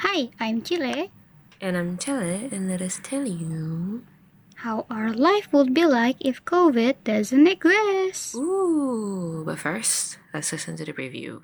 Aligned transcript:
Hi, 0.00 0.30
I'm 0.40 0.62
Chile. 0.62 1.12
And 1.60 1.76
I'm 1.76 1.98
Chile, 1.98 2.48
and 2.50 2.70
let 2.70 2.80
us 2.80 2.98
tell 3.02 3.28
you. 3.28 4.00
How 4.64 4.86
our 4.88 5.12
life 5.12 5.52
would 5.52 5.74
be 5.74 5.84
like 5.84 6.16
if 6.24 6.42
COVID 6.46 7.04
doesn't 7.04 7.46
exist. 7.46 8.34
Ooh, 8.34 9.44
but 9.44 9.58
first, 9.58 10.16
let's 10.32 10.52
listen 10.52 10.76
to 10.76 10.86
the 10.86 10.94
preview. 10.94 11.42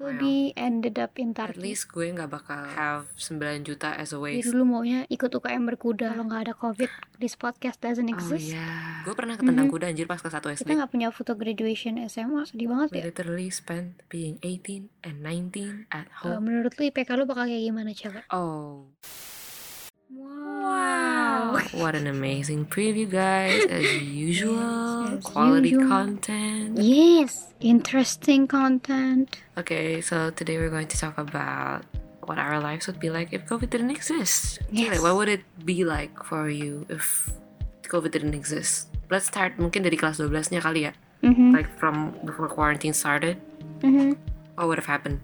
Probably 0.00 0.56
ended 0.56 0.96
up 0.96 1.12
in 1.14 1.30
At 1.30 1.52
Turkey. 1.52 1.60
least 1.62 1.84
gue 1.86 2.08
nggak 2.08 2.32
bakal 2.32 2.64
have 2.66 3.04
9 3.12 3.36
juta 3.62 3.92
as 3.92 4.10
a 4.10 4.18
Jadi 4.18 4.24
waste. 4.40 4.48
dulu 4.48 4.64
maunya 4.66 5.04
ikut 5.06 5.28
UKM 5.28 5.60
berkuda 5.66 6.10
kalau 6.10 6.24
nggak 6.24 6.42
ada 6.42 6.54
COVID. 6.54 6.88
This 7.16 7.36
podcast 7.36 7.76
doesn't 7.78 8.08
Oh 8.08 8.14
exist. 8.16 8.48
iya, 8.48 8.64
gue 9.02 9.12
pernah 9.12 9.36
ketendang 9.36 9.68
Mhm. 9.68 9.74
kuda 9.76 9.86
anjir 9.86 10.08
pas 10.08 10.16
kelas 10.16 10.32
1 10.34 10.56
SD. 10.56 10.64
Kita 10.64 10.72
nggak 10.74 10.90
punya 10.90 11.08
foto 11.10 11.32
graduation 11.34 12.00
SMA, 12.00 12.42
sedih 12.44 12.66
banget 12.66 12.88
We 12.90 12.98
ya. 12.98 13.04
literally 13.06 13.48
spent 13.48 14.00
being 14.08 14.40
18 14.40 14.88
and 15.00 15.20
19 15.20 15.84
at 15.90 16.08
Eh, 16.08 16.24
home. 16.24 16.42
menurut 16.42 16.72
lu 16.74 16.82
IPK 16.82 17.14
lu 17.14 17.24
bakal 17.24 17.44
kayak 17.44 17.60
gimana, 17.62 17.92
Caka? 17.92 18.24
Oh, 18.30 18.88
Wow. 20.10 21.54
what 21.76 21.94
an 21.94 22.06
amazing 22.06 22.64
preview, 22.64 23.06
guys! 23.06 23.62
As 23.68 23.84
usual, 24.02 24.89
Quality 25.22 25.70
usual. 25.76 25.88
content. 25.88 26.78
Yes, 26.78 27.52
interesting 27.60 28.46
content. 28.46 29.36
Okay, 29.56 30.00
so 30.00 30.30
today 30.30 30.58
we're 30.58 30.70
going 30.72 30.88
to 30.88 30.98
talk 30.98 31.18
about 31.18 31.84
what 32.24 32.38
our 32.38 32.60
lives 32.60 32.86
would 32.86 33.00
be 33.00 33.10
like 33.10 33.32
if 33.32 33.44
COVID 33.46 33.70
didn't 33.70 33.90
exist. 33.90 34.60
Yes. 34.70 34.96
Like, 34.96 35.02
what 35.02 35.16
would 35.16 35.28
it 35.28 35.42
be 35.64 35.84
like 35.84 36.22
for 36.22 36.48
you 36.48 36.86
if 36.88 37.28
COVID 37.84 38.10
didn't 38.12 38.34
exist? 38.34 38.88
Let's 39.10 39.26
start 39.26 39.58
mungkin 39.58 39.82
dari 39.82 39.98
kelas 39.98 40.22
12-nya 40.22 40.62
kali 40.62 40.86
ya. 40.86 40.92
Mhm, 41.20 41.52
Like 41.52 41.68
from 41.76 42.14
before 42.24 42.48
quarantine 42.48 42.94
started, 42.96 43.36
mhm. 43.84 44.16
what 44.56 44.70
would 44.70 44.78
have 44.80 44.88
happened? 44.88 45.20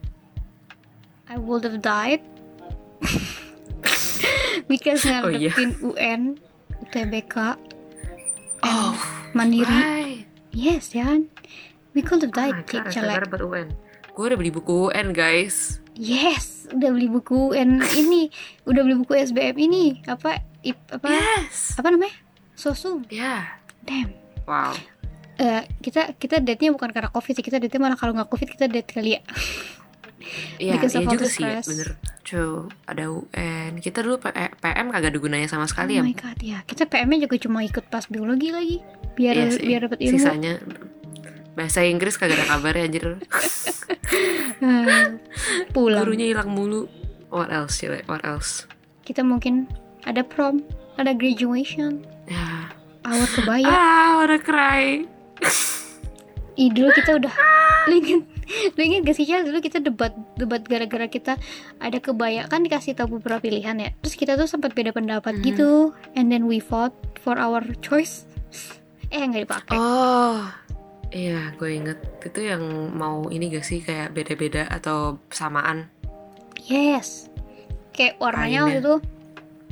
I 1.30 1.38
would 1.40 1.64
have 1.64 1.80
died 1.80 2.20
because 4.68 5.06
Oh, 5.08 5.30
ngadepin 5.32 5.72
UN, 5.80 6.36
UTBK, 6.84 7.56
Oh, 8.66 8.98
Mandiri. 9.32 9.66
right. 9.66 10.24
Yes, 10.52 10.94
ya 10.94 11.04
kan? 11.08 11.28
We 11.92 12.04
could 12.04 12.20
have 12.22 12.32
Oh 12.32 12.38
died, 12.38 12.64
god, 12.68 12.92
about 13.26 13.40
UN. 13.40 13.68
Gue 14.12 14.32
udah 14.32 14.38
beli 14.38 14.52
buku 14.52 14.88
UN, 14.92 15.12
guys. 15.12 15.80
Yes, 15.96 16.68
udah 16.72 16.92
beli 16.92 17.08
buku 17.08 17.52
UN 17.52 17.80
ini, 18.00 18.28
udah 18.68 18.80
beli 18.84 18.96
buku 19.00 19.16
SBM 19.16 19.56
ini, 19.56 20.04
apa, 20.04 20.44
ip, 20.60 20.76
apa, 20.92 21.08
Yes. 21.08 21.76
apa 21.76 21.88
namanya? 21.88 22.12
Sosum. 22.56 23.04
Yeah. 23.08 23.48
Damn. 23.84 24.12
Wow. 24.44 24.76
Eh, 25.36 25.68
kita 25.84 26.16
kita 26.16 26.40
date-nya 26.40 26.72
bukan 26.72 26.88
karena 26.88 27.12
covid 27.12 27.36
sih 27.36 27.44
kita 27.44 27.60
date 27.60 27.76
malah 27.76 28.00
kalau 28.00 28.16
nggak 28.16 28.32
covid 28.32 28.48
kita 28.56 28.72
date 28.72 28.88
kali 28.88 29.20
ya 29.20 29.22
Iya, 30.56 30.80
iya 30.80 31.04
juga 31.04 31.26
sih, 31.28 31.44
ya, 31.44 31.60
bener. 31.60 31.88
True, 32.22 32.66
ada 32.84 33.06
UN. 33.06 33.78
Kita 33.78 34.00
dulu 34.00 34.18
P- 34.18 34.32
eh, 34.32 34.50
PM 34.50 34.88
kagak 34.88 35.12
ada 35.12 35.20
gunanya 35.20 35.46
sama 35.46 35.64
sekali 35.64 35.94
oh 35.94 36.00
ya. 36.00 36.02
my 36.02 36.12
god 36.12 36.38
ya 36.40 36.58
kita 36.64 36.84
PM-nya 36.84 37.24
juga 37.24 37.36
cuma 37.38 37.60
ikut 37.60 37.86
pas 37.86 38.02
biologi 38.04 38.50
lagi 38.50 38.76
biar 39.14 39.34
Iya 39.36 39.46
sih. 39.52 39.62
biar 39.62 39.80
dapat 39.84 39.98
ilmu 40.00 40.12
Sisanya 40.12 40.54
bahasa 41.52 41.80
Inggris 41.82 42.16
kagak 42.16 42.36
ada 42.36 42.46
kabarnya 42.50 42.82
anjir. 42.84 43.04
Hmm, 44.58 45.20
pulang 45.74 46.02
Gurunya 46.02 46.26
hilang 46.26 46.50
mulu. 46.50 46.88
What 47.28 47.50
else, 47.50 47.76
Cile? 47.76 48.02
What 48.06 48.22
else? 48.22 48.64
kita 49.02 49.22
mungkin 49.22 49.70
ada 50.02 50.20
prom 50.20 50.66
ada 50.96 51.12
graduation 51.12 52.02
Ya. 52.26 52.74
awal 53.02 53.22
kebaya 53.30 53.66
Ah, 53.66 54.18
wanna 54.18 54.34
cry. 54.36 55.06
Ih, 56.56 56.72
dulu 56.72 56.90
kita 56.90 57.14
udah 57.14 57.30
lu 57.88 57.94
inget 57.96 58.22
lu 58.46 58.80
inget 58.80 59.02
gak 59.02 59.16
sih 59.16 59.26
dulu 59.26 59.58
kita 59.58 59.78
debat 59.78 60.14
debat 60.34 60.62
gara-gara 60.62 61.06
kita 61.06 61.34
ada 61.76 61.98
kebaya 61.98 62.46
kan 62.46 62.62
dikasih 62.62 62.94
tahu 62.94 63.18
beberapa 63.18 63.42
pilihan 63.42 63.76
ya. 63.76 63.90
Terus 64.00 64.14
kita 64.14 64.34
tuh 64.34 64.46
sempat 64.46 64.72
beda 64.72 64.90
pendapat 64.90 65.38
Mhm. 65.38 65.42
gitu. 65.42 65.70
And 66.14 66.30
then 66.30 66.46
we 66.46 66.58
fought 66.58 66.94
for 67.18 67.34
our 67.34 67.62
choice. 67.80 68.24
Eh 69.08 69.18
nggak 69.18 69.46
dipakai. 69.46 69.76
Oh. 69.76 70.46
Iya, 71.06 71.54
gue 71.54 71.70
inget. 71.70 71.98
Itu 72.20 72.42
yang 72.42 72.62
mau 72.92 73.30
ini 73.30 73.46
gak 73.48 73.62
sih? 73.62 73.78
Kayak 73.78 74.10
beda-beda 74.12 74.66
atau 74.66 75.22
samaan? 75.30 75.86
yes. 76.66 77.30
Kayak 77.94 78.18
warnanya 78.18 78.66
waktu 78.66 78.80
itu 78.82 78.94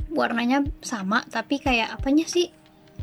warnanya 0.09 0.57
sama 0.79 1.21
tapi 1.27 1.59
kayak 1.59 1.91
apanya 1.93 2.25
sih? 2.25 2.49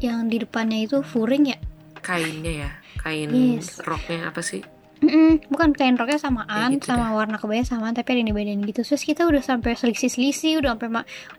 Yang 0.01 0.19
di 0.27 0.37
depannya 0.43 0.79
itu 0.83 1.05
furing 1.05 1.53
ya? 1.53 1.59
Kainnya 2.01 2.67
ya, 2.67 2.71
kain 2.99 3.31
Yes. 3.31 3.79
roknya 3.85 4.33
apa 4.33 4.41
sih? 4.43 4.65
Mm-mm, 5.03 5.51
bukan 5.51 5.75
kain 5.75 5.99
roknya 5.99 6.17
samaan 6.17 6.71
Ya 6.71 6.79
gitu 6.79 6.87
sama 6.89 7.11
warna 7.11 7.35
kebaya 7.35 7.63
samaan 7.63 7.91
tapi 7.91 8.15
ada 8.15 8.19
yang 8.23 8.31
dibedain 8.31 8.63
gitu 8.63 8.81
terus 8.81 9.03
kita 9.03 9.27
udah 9.27 9.43
sampai 9.43 9.75
selisih-selisih 9.75 10.63
udah 10.63 10.79
sampai 10.79 10.89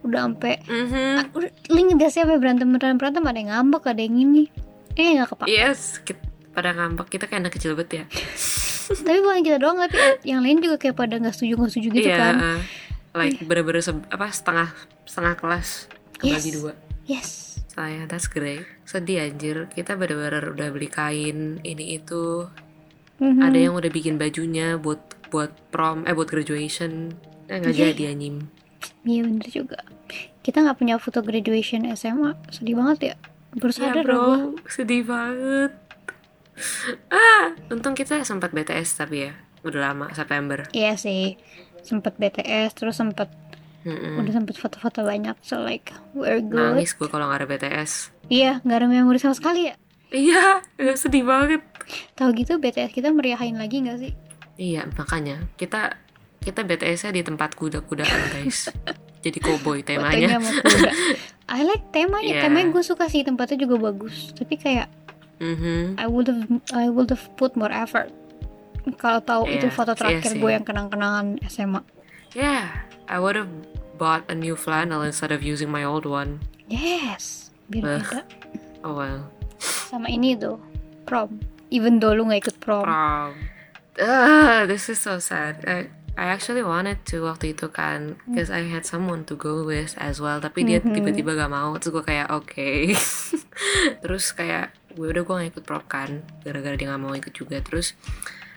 udah 0.03 0.19
sampai 0.22 0.53
udah, 1.31 1.50
sih 2.07 2.19
sampai 2.19 2.38
berantem 2.38 2.68
berantem 2.69 3.00
berantem 3.00 3.24
ada 3.24 3.40
yang 3.40 3.50
ngambek 3.50 3.84
ada 3.88 4.01
yang 4.01 4.16
ini 4.18 4.44
eh 4.94 5.16
nggak 5.16 5.31
kepak 5.31 5.47
Yes, 5.47 5.97
kita, 5.97 6.19
pada 6.51 6.69
ngambek 6.72 7.07
kita 7.09 7.25
kayak 7.25 7.41
anak 7.41 7.53
kecil 7.56 7.74
banget 7.74 8.03
ya. 8.03 8.06
tapi 9.07 9.18
bukan 9.18 9.41
kita 9.41 9.57
doang 9.57 9.80
tapi 9.80 9.95
yang 10.22 10.44
lain 10.44 10.59
juga 10.59 10.75
kayak 10.75 10.94
pada 10.94 11.16
nggak 11.16 11.31
setuju 11.31 11.53
nggak 11.56 11.72
setuju 11.72 11.88
gitu 11.94 12.09
Iya, 12.12 12.18
kan 12.19 12.35
uh, 12.35 12.59
like 13.16 13.40
bener-bener 13.41 13.80
se- 13.80 14.07
apa 14.07 14.28
setengah 14.28 14.69
setengah 15.07 15.34
kelas 15.34 15.68
kebagi 16.19 16.51
Yes. 16.51 16.56
dua. 16.56 16.74
yes 17.07 17.30
Saya, 17.69 18.06
that's 18.06 18.30
great. 18.30 18.62
Sedih 18.85 19.25
anjir, 19.25 19.66
kita 19.66 19.97
bener-bener 19.97 20.53
udah 20.53 20.69
beli 20.69 20.85
kain 20.85 21.57
ini 21.66 21.97
itu. 21.97 22.45
Mhm. 23.16 23.41
Ada 23.41 23.57
yang 23.59 23.74
udah 23.74 23.90
bikin 23.90 24.16
bajunya 24.16 24.75
buat 24.75 25.00
buat 25.28 25.50
prom, 25.69 26.03
eh 26.03 26.12
buat 26.12 26.25
graduation. 26.25 27.13
Eh 27.46 27.57
nggak 27.57 27.72
Iya. 27.72 27.85
jadi 27.91 28.03
anjing. 28.12 28.38
iya 29.01 29.22
bener 29.22 29.47
juga 29.47 29.79
kita 30.40 30.59
nggak 30.59 30.75
punya 30.75 30.96
foto 30.96 31.19
graduation 31.19 31.88
SMA 31.90 32.35
sedih 32.50 32.75
banget 32.75 33.00
ya 33.06 33.16
baru 33.53 33.69
Ya 33.69 33.79
sadar 33.81 34.03
bro, 34.03 34.16
gua. 34.16 34.38
sedih 34.66 35.03
banget. 35.03 35.72
Ah, 37.07 37.51
untung 37.68 37.94
kita 37.94 38.22
sempat 38.22 38.51
BTS 38.51 38.94
tapi 38.97 39.24
ya, 39.24 39.34
udah 39.62 39.80
lama 39.85 40.06
September. 40.12 40.68
iya 40.72 40.94
sih 40.95 41.40
sempet 41.81 42.16
BTS 42.16 42.74
terus 42.74 42.94
sempet 42.94 43.31
Mm-mm. 43.81 44.16
udah 44.18 44.31
sempet 44.34 44.56
foto-foto 44.56 45.01
banyak 45.01 45.35
so 45.40 45.59
like 45.59 45.91
we're 46.12 46.40
good 46.40 46.75
Nangis 46.75 46.94
gue 46.94 47.07
kalau 47.07 47.25
nggak 47.25 47.40
ada 47.40 47.47
BTS. 47.50 47.91
iya 48.28 48.59
nggak 48.62 48.78
ada 48.78 48.88
memori 48.90 49.18
sama 49.18 49.34
sekali 49.34 49.68
ya 49.68 49.75
Iya, 50.09 50.62
sedih 50.95 51.25
banget. 51.25 51.66
Tahu 52.14 52.30
gitu 52.34 52.58
BTS 52.58 52.92
kita 52.92 53.10
meriahin 53.10 53.56
lagi 53.56 53.80
nggak 53.80 54.00
sih 54.00 54.14
Iya, 54.54 54.86
makanya 54.88 55.50
kita 55.56 55.98
kita 56.38 56.62
BTS-nya 56.62 57.10
di 57.10 57.24
tempat 57.24 57.56
kuda-kudaan, 57.56 58.22
guys. 58.30 58.70
Jadi 59.20 59.40
cowboy 59.40 59.82
temanya. 59.82 60.38
kuda 60.38 60.92
I 61.48 61.64
like 61.64 61.90
temanya 61.90 62.38
Iya. 62.38 62.42
temanya 62.44 62.70
gue 62.70 62.84
suka 62.84 63.08
sih 63.08 63.24
tempatnya 63.24 63.58
juga 63.58 63.80
bagus 63.82 64.30
tapi 64.32 64.56
kayak 64.56 64.92
Mhm. 65.40 65.98
I 65.98 66.06
would 66.06 66.28
have 66.28 66.44
I 66.70 66.86
would 66.88 67.10
have 67.10 67.26
put 67.34 67.56
more 67.56 67.72
effort 67.72 68.14
kalau 68.96 69.20
tahu 69.20 69.44
itu 69.48 69.66
Iya, 69.66 69.74
foto 69.74 69.92
iya 69.92 70.00
terakhir 70.20 70.32
sih. 70.32 70.40
gue 70.40 70.52
yang 70.52 70.62
kenang-kenangan 70.62 71.40
SMA 71.44 71.82
Yeah, 72.32 72.84
I 73.06 73.18
would 73.18 73.34
have 73.34 73.50
bought 73.96 74.28
a 74.28 74.36
new 74.36 74.54
flannel 74.54 75.02
instead 75.02 75.32
of 75.32 75.42
using 75.42 75.68
my 75.68 75.82
old 75.82 76.04
one. 76.04 76.44
yes 76.68 77.50
biar 77.66 78.04
beda 78.04 78.22
Oh 78.82 78.94
well. 78.94 79.32
sama 79.88 80.08
ini 80.08 80.36
tuh 80.36 80.60
prom 81.04 81.40
even 81.74 81.98
though 81.98 82.14
lu 82.14 82.24
nggak 82.24 82.46
ikut 82.46 82.58
prom 82.62 82.86
Prom. 82.86 83.34
Ugh, 83.94 84.66
this 84.66 84.88
is 84.88 84.98
so 84.98 85.18
sad. 85.18 85.62
I, 85.66 85.86
I 86.14 86.30
actually 86.30 86.62
wanted 86.62 87.02
to 87.10 87.22
waktu 87.24 87.54
itu 87.54 87.70
kan, 87.70 88.18
because 88.26 88.50
I 88.50 88.66
had 88.66 88.86
someone 88.86 89.22
to 89.26 89.34
go 89.34 89.62
with 89.62 89.94
as 89.98 90.18
well. 90.18 90.38
Tapi 90.38 90.62
dia 90.64 90.78
Mhm. 90.78 90.94
tiba-tiba 90.94 91.34
gak 91.36 91.50
mau, 91.50 91.74
terus 91.78 91.94
gue 91.94 92.04
kayak 92.04 92.30
oke. 92.30 92.70
terus 94.02 94.26
kayak 94.32 94.74
gue 94.94 95.08
udah 95.08 95.22
gue 95.22 95.36
gak 95.36 95.50
ikut 95.52 95.64
prom 95.64 95.86
kan, 95.86 96.10
gara-gara 96.42 96.74
dia 96.74 96.90
gak 96.90 97.02
mau 97.02 97.14
ikut 97.14 97.34
juga. 97.34 97.58
Terus 97.60 97.94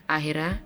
akhirnya, 0.07 0.61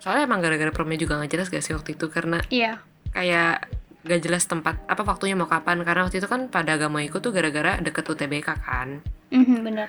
soalnya 0.00 0.24
emang 0.24 0.40
gara-gara 0.40 0.68
promnya 0.68 0.96
juga 0.96 1.16
gak 1.16 1.28
jelas 1.30 1.48
gak 1.48 1.60
sih 1.60 1.72
waktu 1.72 1.92
itu 1.92 2.08
karena 2.08 2.40
iya 2.48 2.80
kayak 3.10 3.68
gak 4.02 4.20
jelas 4.20 4.44
tempat 4.44 4.84
apa 4.84 5.00
waktunya 5.02 5.32
mau 5.32 5.46
kapan 5.46 5.80
karena 5.80 6.04
waktu 6.04 6.18
itu 6.18 6.28
kan 6.28 6.48
pada 6.48 6.76
gak 6.76 6.88
mau 6.88 7.00
ikut 7.00 7.18
tuh 7.18 7.28
gara-gara 7.28 7.76
deket 7.78 8.04
UTBK 8.04 8.48
kan 8.58 9.00
Mhm, 9.28 9.64
bener 9.64 9.88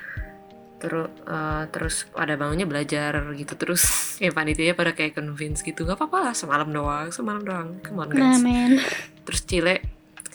terus 0.76 1.08
eh, 1.26 1.64
terus 1.72 1.96
pada 2.12 2.36
bangunnya 2.36 2.68
belajar 2.68 3.24
gitu 3.34 3.54
terus 3.56 3.84
ya 4.24 4.32
panitianya 4.32 4.76
pada 4.76 4.92
kayak 4.92 5.16
convince 5.16 5.64
gitu 5.64 5.88
nggak 5.88 5.98
apa-apa 5.98 6.32
lah 6.32 6.34
semalam 6.36 6.70
doang 6.70 7.10
semalam 7.10 7.42
doang. 7.42 7.70
Come 7.82 8.04
on 8.04 8.08
nah 8.12 8.36
guys 8.36 8.44
men. 8.44 8.80
Terus 9.26 9.42
Cile 9.48 9.76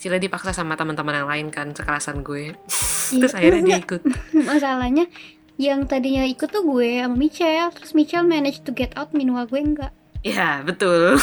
Cile 0.01 0.17
dipaksa 0.17 0.57
sama 0.57 0.81
teman-teman 0.81 1.13
yang 1.13 1.29
lain 1.29 1.47
kan 1.53 1.77
sekelasan 1.77 2.25
gue. 2.25 2.57
Iya, 2.57 3.21
terus 3.21 3.35
akhirnya 3.37 3.63
dia 3.63 3.79
ikut. 3.85 4.03
Masalahnya 4.49 5.05
yang 5.61 5.85
tadinya 5.85 6.25
ikut 6.25 6.49
tuh 6.49 6.65
gue 6.65 7.05
sama 7.05 7.17
Michelle 7.21 7.69
terus 7.77 7.93
Michelle 7.93 8.25
manage 8.25 8.65
to 8.65 8.73
get 8.73 8.97
out 8.97 9.13
minimal 9.13 9.45
gue 9.45 9.61
enggak. 9.61 9.93
Ya 10.25 10.65
betul. 10.65 11.21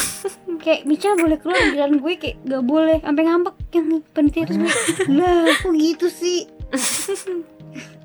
Kayak 0.62 0.86
Michelle 0.86 1.18
boleh 1.18 1.38
keluar 1.42 1.58
giliran 1.58 1.98
gue 1.98 2.14
kayak 2.18 2.36
gak 2.46 2.64
boleh 2.66 2.98
sampai 3.02 3.22
ngambek 3.26 3.54
yang 3.74 3.86
penitia 4.14 4.46
terus 4.46 4.74
lah 5.06 5.46
kok 5.54 5.74
gitu 5.74 6.06
sih 6.10 6.50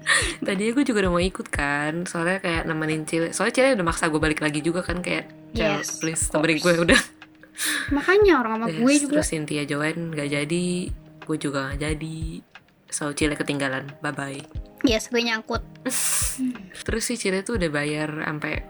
tadinya 0.45 0.71
gue 0.75 0.85
juga 0.85 1.07
udah 1.07 1.11
mau 1.13 1.23
ikut 1.23 1.47
kan 1.47 2.03
soalnya 2.03 2.39
kayak 2.43 2.63
nemenin 2.67 3.03
Cile 3.07 3.31
soalnya 3.31 3.53
Cile 3.55 3.75
udah 3.79 3.85
maksa 3.87 4.11
gue 4.11 4.21
balik 4.21 4.39
lagi 4.43 4.59
juga 4.59 4.83
kan 4.83 4.99
kayak 4.99 5.29
Yes, 5.53 6.01
please 6.01 6.33
temenin 6.33 6.57
gue 6.57 6.73
udah. 6.81 7.01
Makanya 7.93 8.41
orang 8.41 8.57
sama 8.57 8.65
Yes, 8.73 8.81
gue 8.81 8.93
juga. 9.05 9.11
terus 9.21 9.29
Cynthia 9.29 9.63
Joanne 9.69 10.09
gak 10.17 10.29
jadi 10.33 10.65
gue 11.23 11.37
juga 11.37 11.69
gak 11.69 11.79
jadi. 11.79 12.41
So 12.89 13.13
Cile 13.13 13.37
ketinggalan 13.37 13.85
bye 14.01 14.09
bye 14.13 14.41
yes 14.83 15.09
gue 15.09 15.21
nyangkut. 15.23 15.63
Terus 16.85 17.03
si 17.05 17.15
Cile 17.15 17.41
tuh 17.41 17.55
udah 17.57 17.69
bayar 17.71 18.09
sampai 18.25 18.61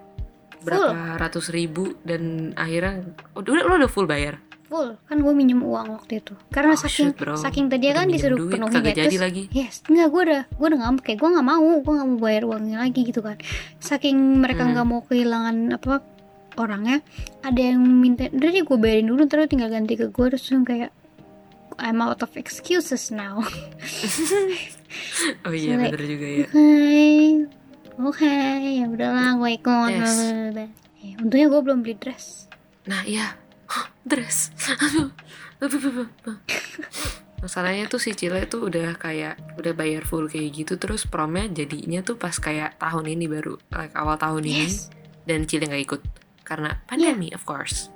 berapa 0.63 1.19
ratus 1.19 1.51
ribu 1.51 1.99
dan 2.07 2.55
akhirnya 2.55 3.03
udah 3.35 3.51
lo 3.67 3.75
udah 3.83 3.91
full 3.91 4.07
bayar 4.07 4.39
full. 4.73 4.89
Kan 5.03 5.17
gue 5.19 5.29
minjem 5.31 5.61
uang 5.61 5.93
waktu 5.93 6.17
itu. 6.17 6.33
Karena 6.49 6.73
Oh, 6.73 6.79
saking 6.79 7.13
shoot, 7.13 7.15
bro. 7.15 7.37
saking 7.37 7.69
tadi 7.69 7.85
kan 7.89 8.09
disuruh 8.09 8.35
duit, 8.35 8.57
penuhi 8.57 8.73
ya, 8.73 8.81
jadi 8.91 9.05
terus- 9.07 9.21
lagi. 9.21 9.43
yes 9.51 9.85
enggak 9.85 10.07
gue 10.09 10.21
udah 10.25 10.41
gue 10.49 10.67
udah 10.67 10.79
ngambek 10.81 11.03
kayak 11.05 11.19
gue 11.19 11.29
nggak 11.29 11.45
mau 11.45 11.61
gue 11.77 11.93
nggak 11.93 12.09
mau 12.09 12.19
bayar 12.19 12.43
uangnya 12.43 12.77
lagi 12.79 13.01
gitu 13.03 13.21
kan. 13.21 13.37
Saking 13.77 14.17
mereka 14.41 14.65
Hmm. 14.65 14.73
nggak 14.73 14.87
mau 14.87 15.01
kehilangan 15.01 15.55
apa 15.71 16.01
orangnya 16.53 17.05
ada 17.41 17.57
yang 17.59 17.77
minta 17.79 18.25
udah 18.27 18.49
deh 18.49 18.61
gue 18.61 18.77
bayarin 18.77 19.07
dulu 19.07 19.25
terus 19.25 19.45
tinggal 19.47 19.69
ganti 19.69 19.93
ke 19.93 20.09
gue 20.09 20.25
terus 20.27 20.49
kayak 20.63 20.89
I'm 21.77 21.97
out 21.99 22.21
of 22.21 22.33
excuses 22.33 23.09
now. 23.09 23.41
Oh 25.43 25.49
iya 25.49 25.73
Like- 25.73 25.89
bener 25.91 26.01
juga 26.05 26.27
ya. 26.27 26.45
Oke 27.95 28.25
oke 28.25 28.69
ya 28.71 28.85
udahlah 28.87 29.37
gue 29.37 29.49
ikut. 29.53 29.89
Yes. 29.91 30.13
Ya, 31.01 31.13
untungnya 31.17 31.47
gue 31.47 31.61
belum 31.61 31.79
beli 31.81 31.95
dress. 31.95 32.45
Nah 32.85 33.01
iya 33.03 33.33
dress 34.09 34.51
masalahnya 37.43 37.91
tuh 37.91 37.99
si 37.99 38.15
Cile 38.15 38.47
tuh 38.47 38.71
udah 38.71 38.95
kayak 38.95 39.35
udah 39.59 39.75
bayar 39.75 40.07
full 40.07 40.31
kayak 40.31 40.63
gitu 40.63 40.79
terus 40.79 41.03
promnya 41.03 41.43
jadinya 41.51 41.99
tuh 41.99 42.15
pas 42.15 42.31
kayak 42.39 42.79
tahun 42.79 43.11
ini 43.19 43.27
baru 43.27 43.59
like 43.75 43.91
awal 43.99 44.15
tahun 44.15 44.47
ini. 44.47 44.71
Yes. 44.71 44.87
Dan 45.27 45.43
Cile 45.43 45.67
nggak 45.67 45.83
ikut. 45.83 46.01
Karena 46.47 46.79
pandemi 46.87 47.35
of 47.35 47.43
course. 47.43 47.91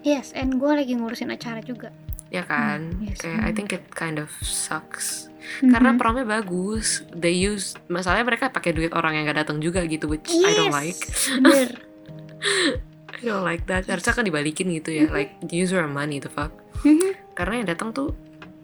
Yes 0.00 0.32
and 0.32 0.56
gue 0.56 0.72
lagi 0.72 0.96
ngurusin 0.96 1.28
acara 1.28 1.60
juga. 1.60 1.92
Ya 2.32 2.40
kan? 2.48 2.88
Hmm, 2.96 3.04
yes, 3.04 3.20
kayak 3.20 3.36
I 3.36 3.52
hmm. 3.52 3.56
think 3.60 3.68
it 3.76 3.84
kind 3.92 4.16
of 4.16 4.32
sucks. 4.40 5.28
Karena 5.60 5.92
Mhm. 5.92 6.00
promnya 6.00 6.24
bagus. 6.24 7.04
They 7.12 7.36
use 7.36 7.76
masalahnya 7.92 8.32
mereka 8.32 8.48
pakai 8.48 8.72
duit 8.72 8.96
orang 8.96 9.12
yang 9.20 9.28
gak 9.28 9.44
datang 9.44 9.60
juga 9.60 9.84
gitu 9.84 10.08
which 10.08 10.32
I 10.32 10.56
don't 10.56 10.72
Yes, 10.72 10.80
like 10.80 11.00
I 13.20 13.26
don't 13.26 13.44
like 13.44 13.64
that. 13.66 13.84
Harusnya 13.84 14.12
kan 14.12 14.24
dibalikin 14.24 14.72
gitu 14.72 14.90
ya. 14.90 15.04
Like 15.08 15.36
use 15.46 15.70
your 15.70 15.84
money 15.86 16.18
the 16.18 16.28
fuck. 16.28 16.52
Mhm. 16.80 17.12
karena 17.30 17.54
yang 17.56 17.68
datang 17.68 17.92
tuh 17.92 18.12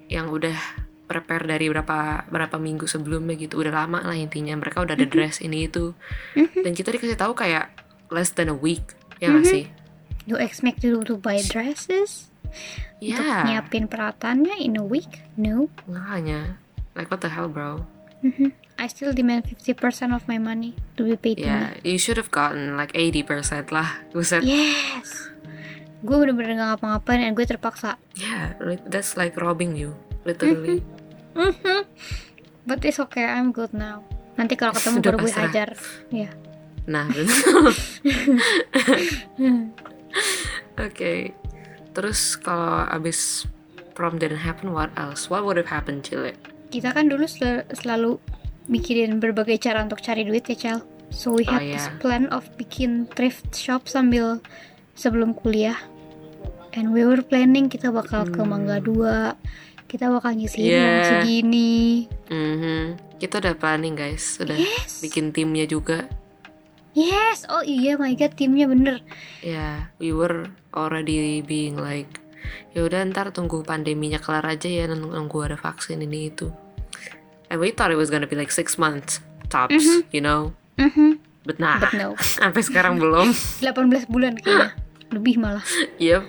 yang 0.07 0.29
udah 0.29 0.57
prepare 1.07 1.45
dari 1.45 1.69
berapa 1.69 2.25
berapa 2.27 2.57
minggu 2.57 2.85
sebelumnya 2.85 3.37
gitu. 3.37 3.61
Udah 3.61 3.85
lama 3.85 4.01
lah 4.01 4.13
intinya. 4.13 4.53
Mereka 4.53 4.83
udah 4.83 4.93
ada 4.93 5.05
dress 5.05 5.39
ini 5.39 5.65
itu. 5.65 5.93
Dan 6.35 6.73
kita 6.73 6.89
dikasih 6.91 7.15
tahu 7.15 7.33
kayak 7.33 7.73
less 8.09 8.33
than 8.33 8.49
a 8.49 8.57
week 8.57 8.97
ya 9.17 9.33
Mhm. 9.33 9.45
sih? 9.45 9.65
You 10.25 10.37
expect 10.37 10.83
you 10.83 11.05
to 11.05 11.17
buy 11.17 11.39
dresses? 11.39 12.29
Untuk 12.99 13.21
ya 13.21 13.45
nyiapin 13.45 13.87
peralatannya 13.87 14.57
in 14.59 14.77
a 14.77 14.85
week? 14.85 15.25
No. 15.37 15.69
makanya 15.85 16.57
like 16.93 17.09
what 17.09 17.21
the 17.21 17.29
hell 17.29 17.47
bro. 17.47 17.85
I 18.77 18.87
still 18.87 19.11
demand 19.11 19.49
50% 19.49 20.13
of 20.13 20.29
my 20.29 20.37
money 20.37 20.77
to 20.97 21.05
be 21.05 21.17
paid 21.17 21.41
to 21.41 21.49
me. 21.49 21.67
you 21.83 21.97
should 21.97 22.17
have 22.17 22.29
gotten 22.29 22.77
like 22.77 22.93
80% 22.93 23.73
lah 23.73 24.05
buset 24.13 24.45
Yes. 24.45 25.33
Gue 26.05 26.21
bener-bener 26.21 26.55
gak 26.55 26.77
ngapa-ngapain 26.77 27.25
dan 27.25 27.33
gue 27.33 27.43
terpaksa. 27.43 27.97
Yeah, 28.15 28.53
that's 28.87 29.17
like 29.17 29.33
robbing 29.41 29.75
you, 29.75 29.97
literally. 30.23 30.85
Mhm. 31.33 31.89
But 32.63 32.85
it's 32.85 33.01
okay, 33.01 33.25
I'm 33.25 33.49
good 33.51 33.73
now. 33.73 34.05
Nanti 34.37 34.55
kalau 34.55 34.75
ketemu 34.77 35.01
Udah 35.01 35.09
baru 35.09 35.19
gue 35.25 35.33
hajar. 35.33 35.71
Ya. 36.13 36.31
Nah, 36.85 37.09
betul. 37.17 37.73
Oke. 40.77 41.33
Terus 41.97 42.37
kalau 42.37 42.85
abis 42.87 43.49
prom 43.97 44.21
didn't 44.21 44.45
happen, 44.45 44.77
what 44.77 44.93
else? 45.01 45.33
What 45.33 45.49
would 45.49 45.57
have 45.57 45.73
happened, 45.73 46.05
Cile? 46.05 46.37
Kita 46.69 46.93
kan 46.93 47.09
dulu 47.09 47.25
sel- 47.25 47.65
selalu 47.73 48.21
mikirin 48.67 49.19
berbagai 49.19 49.59
cara 49.59 49.83
untuk 49.83 49.99
cari 50.01 50.23
duit 50.23 50.47
ya, 50.47 50.57
Cel. 50.57 50.79
So 51.09 51.31
we 51.31 51.47
Oh, 51.47 51.55
had 51.55 51.63
this 51.63 51.87
iya. 51.87 51.99
plan 52.03 52.27
of 52.29 52.51
bikin 52.55 53.07
thrift 53.09 53.55
shop 53.55 53.87
sambil 53.87 54.43
sebelum 54.93 55.33
kuliah. 55.33 55.79
And 56.75 56.93
we 56.93 57.07
were 57.07 57.23
planning 57.23 57.73
kita 57.73 57.89
bakal 57.89 58.29
ke 58.29 58.43
Mangga 58.43 58.83
2. 58.83 59.33
Kita 59.87 60.11
bakal 60.11 60.35
Hmm. 60.35 60.51
Yeah. 60.59 61.23
segini. 61.23 62.05
Mhm. 62.29 62.99
Kita 63.17 63.41
udah 63.41 63.55
planning 63.57 63.97
guys, 63.97 64.37
sudah 64.37 64.59
Yes. 64.59 65.01
bikin 65.01 65.33
timnya 65.33 65.65
juga. 65.65 66.05
Yes, 66.93 67.45
oh 67.49 67.61
iya 67.61 67.97
my 67.97 68.13
god 68.13 68.35
timnya 68.35 68.67
bener. 68.67 69.05
Ya, 69.41 69.93
we 69.97 70.13
were 70.13 70.49
already 70.73 71.41
being 71.41 71.77
like, 71.77 72.09
ya 72.73 72.85
udah 72.85 73.05
ntar 73.09 73.33
tunggu 73.33 73.61
pandeminya 73.63 74.17
kelar 74.17 74.45
aja 74.45 74.65
ya, 74.65 74.85
nung- 74.89 75.13
nunggu 75.13 75.45
ada 75.45 75.57
vaksin 75.57 76.01
ini 76.01 76.29
itu. 76.29 76.49
And 77.47 77.63
we 77.63 77.71
thought 77.71 77.95
it 77.95 78.01
was 78.01 78.11
gonna 78.11 78.27
be 78.27 78.35
like 78.35 78.51
six 78.51 78.75
months 78.77 79.23
tops, 79.47 79.87
you 80.11 80.19
know. 80.21 80.53
Mhm. 80.77 81.23
But 81.47 81.63
nah, 81.63 81.79
But 81.79 81.95
no, 81.95 82.19
sampai 82.43 82.63
sekarang 82.67 82.99
belum. 82.99 83.31
18 83.63 84.11
bulan 84.11 84.35
kayaknya. 84.35 84.75
Lebih 85.15 85.39
malah. 85.39 85.63
Yep, 86.03 86.27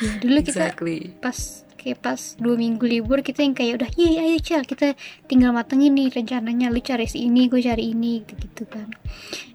Ya, 0.00 0.16
dulu 0.16 0.40
kita 0.40 0.72
exactly. 0.72 1.12
pas 1.20 1.36
kayak 1.76 2.00
pas 2.00 2.16
dua 2.40 2.56
minggu 2.56 2.80
libur 2.88 3.20
kita 3.20 3.44
yang 3.44 3.52
kayak 3.52 3.84
udah 3.84 3.90
iya 4.00 4.32
ayo 4.32 4.40
cel 4.40 4.64
kita 4.64 4.96
tinggal 5.28 5.52
matengin 5.52 5.92
nih 5.92 6.08
rencananya 6.08 6.72
lu 6.72 6.80
cari 6.80 7.04
si 7.04 7.28
ini 7.28 7.52
gue 7.52 7.60
cari 7.60 7.92
ini 7.92 8.24
gitu, 8.24 8.32
gitu 8.36 8.64
kan 8.64 8.88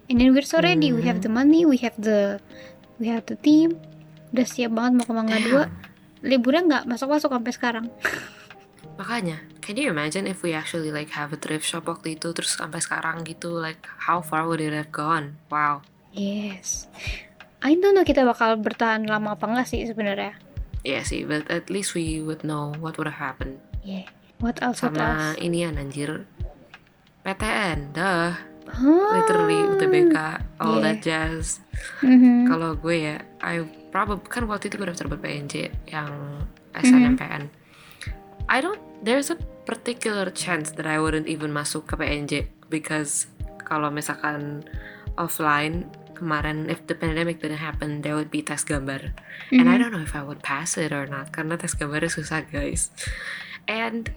and 0.05 0.21
then 0.21 0.33
we're 0.33 0.45
so 0.45 0.61
ready 0.61 0.93
we 0.93 1.01
have 1.01 1.21
the 1.25 1.29
money 1.29 1.65
we 1.65 1.81
have 1.81 1.97
the 1.97 2.38
we 3.01 3.09
have 3.09 3.25
the 3.25 3.38
team 3.41 3.77
udah 4.33 4.45
siap 4.45 4.73
banget 4.73 5.01
mau 5.01 5.05
ke 5.05 5.13
Mangga 5.17 5.38
dua 5.41 5.63
liburnya 6.21 6.61
nggak 6.65 6.83
masuk 6.89 7.09
masuk 7.13 7.29
sampai 7.33 7.53
sekarang 7.53 7.85
Makanya, 8.95 9.43
can 9.65 9.75
you 9.75 9.89
imagine 9.89 10.29
if 10.29 10.45
we 10.45 10.53
actually 10.53 10.94
like 10.94 11.09
have 11.12 11.33
a 11.33 11.39
thrift 11.41 11.65
shop 11.65 11.89
waktu 11.89 12.13
itu 12.13 12.29
terus 12.31 12.53
sampai 12.53 12.77
sekarang 12.77 13.25
gitu, 13.25 13.50
like 13.51 13.81
how 14.06 14.21
far 14.21 14.45
would 14.45 14.62
it 14.62 14.71
have 14.71 14.94
gone? 14.94 15.41
Wow. 15.50 15.81
yes 16.13 16.85
I 17.59 17.73
don't 17.73 17.97
know 17.97 18.06
kita 18.06 18.21
bakal 18.21 18.62
bertahan 18.62 19.09
lama 19.09 19.33
apa 19.33 19.50
enggak 19.50 19.67
sih 19.67 19.81
sebenarnya 19.83 20.38
Iya 20.85 21.01
sih, 21.01 21.25
but 21.25 21.50
at 21.50 21.73
least 21.73 21.97
we 21.97 22.21
would 22.21 22.45
know 22.45 22.77
what 22.77 22.94
would 22.95 23.09
have 23.09 23.17
happened. 23.17 23.57
yeah 23.81 24.06
what 24.38 24.62
else 24.62 24.85
what 24.85 24.94
Sama 24.94 25.33
else 25.33 25.41
ini 25.41 25.65
ya 25.65 25.73
anjir. 25.73 26.29
PTN, 27.25 27.89
dah. 27.89 28.38
Huh? 28.69 29.09
Literally 29.17 29.65
UTBK, 29.65 30.17
all 30.62 30.77
Yeah. 30.77 30.85
that 30.85 30.97
jazz. 31.01 31.57
Mhm. 32.06 32.45
Kalau 32.45 32.77
gue 32.77 32.97
ya, 33.01 33.17
I 33.41 33.65
probably 33.89 34.25
kan 34.29 34.45
waktu 34.45 34.69
itu 34.69 34.77
gue 34.77 34.85
daftar 34.85 35.09
buat 35.09 35.21
PNJ 35.21 35.73
yang. 35.89 36.13
SNMPN. 36.75 37.47
I 38.45 38.60
don't, 38.60 38.77
there's 39.01 39.33
a 39.33 39.37
particular 39.65 40.29
chance 40.29 40.71
that 40.77 40.85
I 40.85 41.01
wouldn't 41.01 41.25
even 41.27 41.51
masuk 41.51 41.89
ke 41.89 41.97
PNJ 41.97 42.47
because 42.69 43.25
kalau 43.65 43.89
misalkan 43.89 44.61
offline 45.17 45.89
kemarin 46.15 46.71
if 46.71 46.79
the 46.87 46.95
pandemic 46.95 47.43
didn't 47.43 47.59
happen 47.59 47.99
there 47.99 48.15
would 48.15 48.31
be 48.31 48.39
tes 48.39 48.63
gambar. 48.63 49.11
And 49.51 49.67
I 49.67 49.75
Mhm. 49.75 49.79
don't 49.83 49.91
know 49.91 50.05
if 50.05 50.15
I 50.15 50.23
would 50.23 50.39
pass 50.39 50.79
it 50.79 50.95
or 50.95 51.09
not 51.09 51.35
karena 51.35 51.59
tes 51.59 51.75
gambarnya 51.75 52.07
susah 52.07 52.47
guys. 52.47 52.93
And 53.67 54.13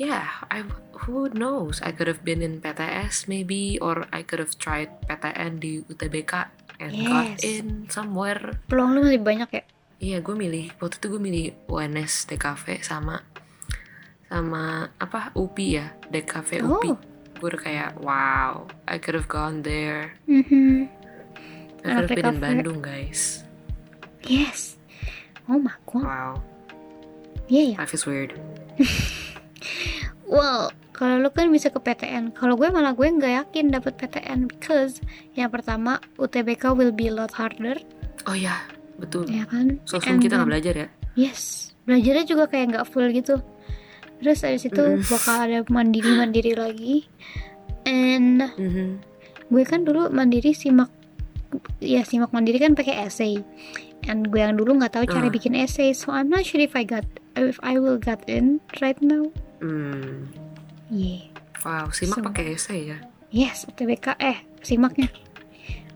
yeah 0.00 0.46
I 0.48 0.64
who 1.04 1.28
knows? 1.34 1.84
I 1.84 1.92
could 1.92 2.08
have 2.08 2.24
been 2.24 2.40
in 2.40 2.64
PTS 2.64 3.28
maybe 3.28 3.76
or 3.82 4.08
I 4.14 4.24
could 4.24 4.40
have 4.40 4.56
tried 4.56 4.88
PTN 5.04 5.60
di 5.60 5.84
UTBK 5.84 6.48
and 6.80 7.04
got 7.04 7.36
Yes. 7.36 7.44
in 7.44 7.90
somewhere. 7.92 8.56
Peluang 8.66 8.96
lu 8.96 9.04
masih 9.04 9.20
banyak 9.20 9.50
ya? 9.52 9.62
Iya, 10.02 10.18
gue 10.20 10.34
milih 10.36 10.66
waktu 10.80 10.96
itu 11.00 11.06
gue 11.06 11.22
milih 11.22 11.46
UNS 11.70 12.26
DKV 12.28 12.82
sama 12.82 13.22
sama 14.34 14.64
apa 14.98 15.30
UPI 15.32 15.66
ya 15.78 15.86
DKV 16.10 16.66
UPI. 16.66 16.90
Oh. 16.90 16.98
Gue 17.38 17.46
udah 17.50 17.62
kayak 17.62 17.90
wow, 18.02 18.66
I 18.90 18.98
could 18.98 19.14
have 19.14 19.30
gone 19.30 19.62
there. 19.62 20.18
Mhm. 20.26 20.90
I 21.86 22.02
could 22.02 22.10
have 22.10 22.18
been 22.18 22.34
in. 22.34 22.42
Bandung 22.42 22.80
guys. 22.82 23.46
yes 24.24 24.80
oh 25.44 25.60
my 25.60 25.76
god 25.84 26.00
Wow, 26.00 26.32
iya 27.46 27.76
ya 27.76 27.76
life 27.78 27.92
is 27.92 28.08
weird. 28.08 28.32
Well, 30.24 30.72
kalau 30.96 31.20
lu 31.20 31.28
kan 31.28 31.52
bisa 31.52 31.68
ke 31.68 31.76
PTN. 31.76 32.32
Kalau 32.32 32.56
gue 32.56 32.66
malah 32.72 32.96
gue 32.96 33.04
nggak 33.04 33.44
yakin 33.44 33.68
dapat 33.68 34.00
PTN 34.00 34.48
because 34.48 35.04
yang 35.36 35.52
pertama 35.52 36.00
UTBK 36.16 36.72
will 36.72 36.90
be 36.90 37.12
a 37.12 37.14
lot 37.14 37.30
harder, 37.36 37.76
Oh 38.24 38.32
ya, 38.32 38.64
betul. 38.96 39.28
ya 39.28 39.44
kan? 39.44 39.78
Sosum 39.84 40.16
kita 40.16 40.40
nggak 40.40 40.48
belajar 40.48 40.74
ya? 40.74 40.88
Yes, 41.14 41.70
belajarnya 41.84 42.24
juga 42.24 42.48
kayak 42.48 42.66
nggak 42.72 42.86
full 42.88 43.04
gitu. 43.12 43.36
Terus 44.20 44.44
abis 44.44 44.64
itu 44.66 44.82
Mm. 44.82 45.02
bakal 45.04 45.36
ada 45.44 45.58
mandiri 45.68 46.10
mandiri 46.14 46.52
lagi. 46.54 46.96
And 47.84 48.40
Mhm. 48.56 48.86
gue 49.52 49.64
kan 49.66 49.84
dulu 49.84 50.08
mandiri 50.08 50.56
simak, 50.56 50.88
ya 51.78 52.00
simak 52.02 52.32
mandiri 52.32 52.56
kan 52.58 52.72
pakai 52.72 53.04
essay. 53.04 53.44
And 54.04 54.28
gue 54.28 54.40
yang 54.40 54.56
dulu 54.56 54.76
nggak 54.76 54.96
tahu 54.96 55.04
cara 55.08 55.28
Ah. 55.28 55.32
bikin 55.32 55.56
essay, 55.56 55.92
so 55.92 56.12
I'm 56.12 56.28
not 56.28 56.44
sure 56.44 56.60
if 56.60 56.72
I 56.72 56.84
got 56.84 57.04
if 57.34 57.58
I 57.60 57.76
will 57.76 57.98
get 57.98 58.24
in 58.24 58.60
right 58.80 58.96
now. 59.00 59.28
Hmm. 59.60 60.28
Yeah. 60.88 61.28
Wow, 61.64 61.88
simak 61.90 62.20
So- 62.20 62.24
pakai 62.24 62.54
essay 62.54 62.80
ya. 62.92 62.98
Yes, 63.34 63.66
UTBK 63.66 64.14
eh 64.20 64.38
simaknya. 64.60 65.10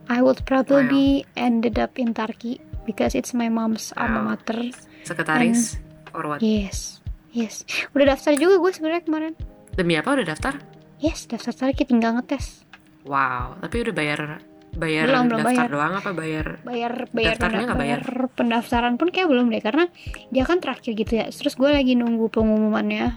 I 0.08 0.24
would 0.24 0.42
probably 0.42 1.28
ended 1.36 1.76
up 1.76 2.00
in 2.00 2.16
Turkey 2.16 2.58
because 2.84 3.12
it's 3.12 3.36
my 3.36 3.52
mom's 3.52 3.92
alma 3.92 4.24
Wow. 4.24 4.28
mater. 4.34 4.72
Sekretaris 5.04 5.76
or 6.16 6.24
what? 6.26 6.40
Yes, 6.40 6.97
yes. 7.30 7.64
Udah 7.92 8.12
daftar 8.12 8.34
juga 8.34 8.56
gue 8.56 8.70
sebenarnya 8.70 9.02
kemarin. 9.02 9.32
Demi 9.72 9.94
apa 9.94 10.12
udah 10.12 10.26
daftar? 10.26 10.54
Yes, 10.98 11.24
daftar 11.24 11.54
lagi 11.64 11.82
tinggal 11.82 12.14
ngetes. 12.14 12.66
Wow, 13.02 13.56
tapi 13.58 13.80
udah 13.80 13.94
bayar 13.94 14.20
bayar 14.68 15.08
Belum, 15.08 15.26
belum 15.26 15.40
daftar 15.40 15.54
bayar. 15.54 15.68
doang 15.70 15.94
apa 15.96 16.10
bayar? 16.12 16.46
Bayar 16.60 16.92
bayar, 17.10 17.34
Daftarnya 17.34 17.62
nggak 17.66 17.78
bayar? 17.80 18.00
pendaftaran 18.34 18.94
pun 18.94 19.08
kayak 19.08 19.26
belum 19.26 19.48
deh 19.48 19.58
karena 19.58 19.84
dia 20.28 20.44
kan 20.44 20.58
terakhir 20.58 20.92
gitu 20.92 21.12
ya. 21.14 21.26
Terus 21.28 21.54
gue 21.54 21.70
lagi 21.70 21.94
nunggu 21.94 22.28
pengumumannya 22.28 23.16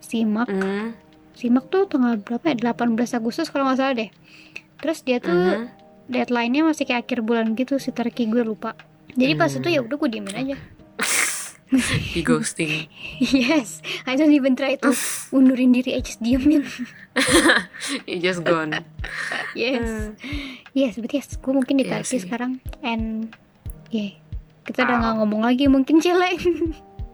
simak. 0.00 0.48
Hmm, 0.48 0.92
Simak 1.34 1.66
tuh 1.66 1.90
tanggal 1.90 2.14
berapa 2.16 2.46
ya? 2.46 2.72
18 2.72 2.94
Agustus 3.12 3.50
kalau 3.50 3.66
nggak 3.66 3.78
salah 3.78 3.94
deh. 3.96 4.10
Terus 4.78 4.98
dia 5.02 5.18
tuh 5.18 5.34
mhm. 5.34 5.66
deadline-nya 6.06 6.62
masih 6.62 6.84
kayak 6.84 7.06
akhir 7.06 7.26
bulan 7.26 7.54
gitu 7.54 7.76
sih 7.76 7.90
Tarki 7.90 8.30
gue 8.30 8.42
lupa. 8.42 8.78
Jadi 9.14 9.32
pas 9.34 9.50
Hmm. 9.50 9.58
itu 9.58 9.68
ya 9.68 9.80
udah 9.82 9.96
gue 9.96 10.08
diemin 10.10 10.34
aja. 10.34 10.56
di 12.14 12.22
ghosting. 12.22 12.88
yes, 13.20 13.82
I 14.06 14.14
don't 14.14 14.32
even 14.32 14.54
try 14.54 14.76
to 14.80 14.90
undurin 15.34 15.74
diri, 15.74 15.96
I 15.96 16.00
just 16.00 16.22
diemin. 16.22 16.66
You 18.10 18.18
just 18.18 18.42
gone. 18.42 18.82
yes, 19.54 20.14
yes, 20.74 20.98
but 20.98 21.14
yes, 21.14 21.38
gue 21.38 21.52
mungkin 21.54 21.78
di 21.78 21.86
Iya 21.86 22.02
Tarki 22.02 22.18
sih. 22.18 22.26
sekarang 22.26 22.58
and 22.82 23.30
yeah, 23.94 24.18
kita 24.66 24.82
udah 24.82 24.96
nggak 24.98 25.14
ngomong 25.22 25.42
lagi 25.46 25.70
mungkin 25.70 26.02
celek. 26.02 26.42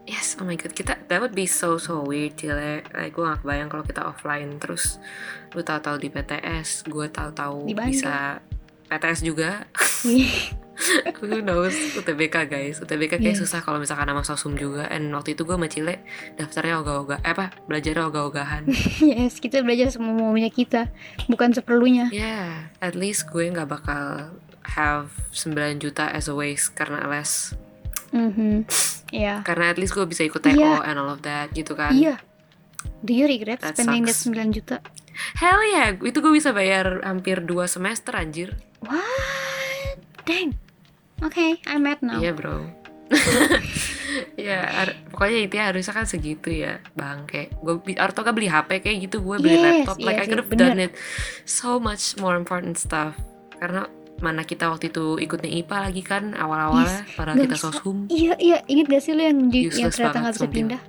Yes, 0.09 0.35
oh 0.41 0.49
my 0.49 0.57
god, 0.57 0.73
kita 0.73 0.97
that 1.07 1.21
would 1.21 1.37
be 1.37 1.45
so 1.47 1.77
so 1.77 2.01
weird 2.03 2.35
Cile. 2.35 2.83
Like 2.97 3.15
gue 3.15 3.23
gak 3.23 3.45
kebayang 3.45 3.69
kalau 3.69 3.85
kita 3.85 4.03
offline 4.03 4.59
terus 4.59 4.99
lu 5.53 5.61
tahu-tahu 5.61 6.01
di 6.01 6.09
PTS, 6.11 6.89
gue 6.89 7.07
tahu-tahu 7.13 7.69
bisa 7.69 8.41
PTS 8.91 9.21
juga. 9.23 9.69
Who 11.21 11.41
knows 11.41 11.77
UTBK 11.95 12.37
guys 12.47 12.77
UTBK 12.79 13.17
kayak 13.17 13.37
Yes. 13.37 13.41
susah 13.41 13.61
kalau 13.61 13.77
misalkan 13.77 14.07
sama 14.07 14.23
sosum 14.23 14.55
juga 14.55 14.87
And 14.87 15.13
waktu 15.13 15.33
itu 15.33 15.43
gue 15.43 15.53
sama 15.53 15.67
Cile 15.67 16.01
daftarnya 16.35 16.81
ogah-ogah 16.81 17.21
Eh 17.21 17.31
apa 17.31 17.53
belajarnya 17.65 18.05
ogah-ogahan 18.07 18.63
yes, 19.05 19.39
kita 19.39 19.61
belajar 19.61 19.89
semua 19.89 20.13
maunya 20.13 20.49
kita, 20.49 20.89
bukan 21.27 21.53
seperlunya. 21.53 22.09
Yeah 22.11 22.73
at 22.79 22.95
least 22.95 23.29
gue 23.29 23.45
nggak 23.47 23.69
bakal 23.69 24.33
have 24.67 25.09
9 25.31 25.53
juta 25.79 26.09
as 26.09 26.27
a 26.27 26.35
waste 26.35 26.73
karena 26.73 27.05
les 27.05 27.53
Mhm, 28.11 28.67
ya. 29.11 29.47
Karena 29.47 29.71
at 29.71 29.79
least 29.79 29.95
gue 29.95 30.03
bisa 30.03 30.27
ikut 30.27 30.43
TO 30.43 30.51
Iya. 30.51 30.83
and 30.83 30.99
all 30.99 31.09
of 31.09 31.23
that 31.23 31.53
gitu 31.53 31.73
kan 31.73 31.95
Iya. 31.95 32.19
Do 33.01 33.13
you 33.13 33.25
regret 33.25 33.61
That 33.61 33.77
spending 33.77 34.03
that 34.05 34.17
sucks. 34.17 34.35
9 34.35 34.51
juta? 34.51 34.83
Hell 35.37 35.61
yeah 35.69 35.95
itu 35.95 36.19
gue 36.19 36.33
bisa 36.33 36.51
bayar 36.51 37.05
hampir 37.05 37.39
2 37.39 37.53
semester 37.67 38.11
anjir 38.13 38.57
What? 38.83 40.01
Dang. 40.25 40.57
Okay, 41.21 41.61
I'm 41.69 41.85
mad 41.85 42.01
now. 42.01 42.17
Iya 42.21 42.33
bro. 42.33 42.65
Ya 44.35 44.67
pokoknya 45.13 45.39
intinya 45.47 45.65
harusnya 45.71 45.95
kan 45.95 46.07
segitu 46.09 46.51
ya 46.51 46.83
bangke 46.99 47.53
gue 47.63 47.95
atau 47.95 48.27
gak 48.27 48.35
beli 48.35 48.51
HP 48.51 48.83
kayak 48.83 48.97
gitu 49.07 49.23
gue 49.23 49.37
beli 49.39 49.55
Yes, 49.55 49.63
laptop. 49.63 49.97
Iya 50.01 50.07
like 50.07 50.19
I 50.19 50.25
sih, 50.25 50.29
could 50.33 50.41
have 50.43 50.51
done 50.57 50.81
it. 50.83 50.93
So 51.47 51.79
much 51.79 52.19
more 52.19 52.35
important 52.35 52.75
stuff. 52.75 53.15
Karena 53.55 53.87
mana 54.19 54.43
kita 54.43 54.67
waktu 54.67 54.91
itu 54.91 55.17
ikutnya 55.17 55.49
IPA 55.63 55.77
lagi 55.81 56.03
kan 56.03 56.35
awal-awalnya 56.35 57.07
padahal 57.15 57.39
Nggak 57.39 57.49
kita 57.55 57.57
bisa. 57.57 57.67
soshum. 57.71 57.99
Iya, 58.11 58.35
iya, 58.43 58.59
inget 58.67 58.87
gak 58.91 59.03
sih 59.05 59.13
lo 59.15 59.23
yang 59.23 59.39
di, 59.49 59.61
yang 59.71 59.89
ternyata 59.95 60.19
nggak 60.21 60.35
bisa 60.37 60.49
pindah? 60.51 60.83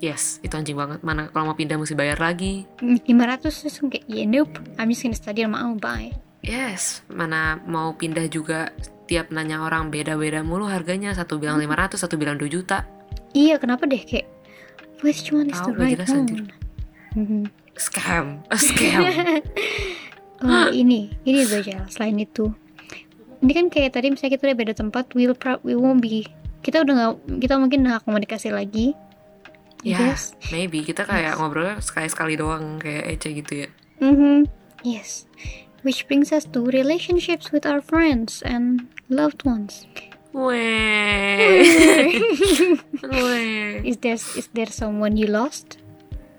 yes 0.00 0.40
itu 0.40 0.54
anjing 0.56 0.78
banget. 0.78 1.04
Mana 1.04 1.28
kalau 1.28 1.52
mau 1.52 1.56
pindah 1.58 1.76
mesti 1.76 1.92
bayar 1.92 2.16
lagi. 2.16 2.64
500 2.80 3.04
terus 3.42 3.76
kayak, 3.84 4.04
yeah, 4.08 4.24
nope, 4.24 4.56
I'm 4.80 4.88
just 4.88 5.04
gonna 5.04 5.18
study 5.18 5.44
on 5.44 5.52
my 5.52 5.60
own, 5.60 5.76
bye. 5.76 6.08
yes 6.40 7.04
mana 7.12 7.60
mau 7.68 7.92
pindah 7.92 8.24
juga 8.32 8.72
tiap 9.10 9.34
nanya 9.34 9.58
orang 9.60 9.90
beda-beda 9.90 10.46
mulu 10.46 10.70
harganya 10.70 11.10
satu 11.10 11.42
bilang 11.42 11.58
500 11.58 11.98
satu 11.98 12.14
bilang 12.14 12.38
2 12.38 12.46
juta 12.46 12.86
Iya, 13.30 13.58
kenapa 13.58 13.86
deh 13.86 14.02
kayak, 14.02 14.26
which 15.02 15.30
one 15.30 15.50
is 15.50 15.58
the 15.62 15.74
right 15.74 15.98
one? 16.02 16.50
Scam 17.78 18.42
a 18.50 18.58
scam 18.70 19.02
Oh, 20.40 20.66
ini, 20.72 21.12
ini 21.28 21.44
gue 21.44 21.60
Jel, 21.60 21.84
selain 21.92 22.16
itu. 22.16 22.48
Ini 23.44 23.52
kan 23.52 23.66
kayak 23.68 23.92
tadi 23.92 24.08
misalnya 24.08 24.40
kita 24.40 24.48
udah 24.48 24.58
beda 24.58 24.72
tempat, 24.72 25.04
we'll 25.12 25.36
pro- 25.36 25.60
we 25.60 25.76
won't 25.76 26.00
be 26.00 26.24
kita 26.64 26.80
udah 26.80 26.92
nggak 26.92 27.12
kita 27.44 27.54
mungkin 27.60 27.84
nggak 27.84 28.02
komunikasi 28.08 28.48
lagi. 28.48 28.96
Ya, 29.80 29.96
guess. 29.96 30.36
maybe 30.52 30.84
kita 30.84 31.08
kayak 31.08 31.40
ngobrolnya 31.40 31.80
sekali-sekali 31.80 32.36
doang 32.36 32.76
kayak 32.80 33.16
Ece 33.16 33.32
gitu 33.32 33.64
ya. 33.64 33.68
Mhm. 34.00 34.44
Yes. 34.80 35.24
Which 35.82 36.04
brings 36.08 36.28
us 36.32 36.44
to 36.52 36.64
relationships 36.68 37.52
with 37.52 37.64
our 37.64 37.80
friends 37.80 38.42
and 38.44 38.88
loved 39.08 39.44
ones. 39.48 39.86
Weh. 40.30 41.64
Weh. 43.02 43.80
Is 43.82 43.96
there 43.98 44.20
is 44.20 44.48
there 44.52 44.70
someone 44.70 45.16
you 45.16 45.26
lost 45.26 45.78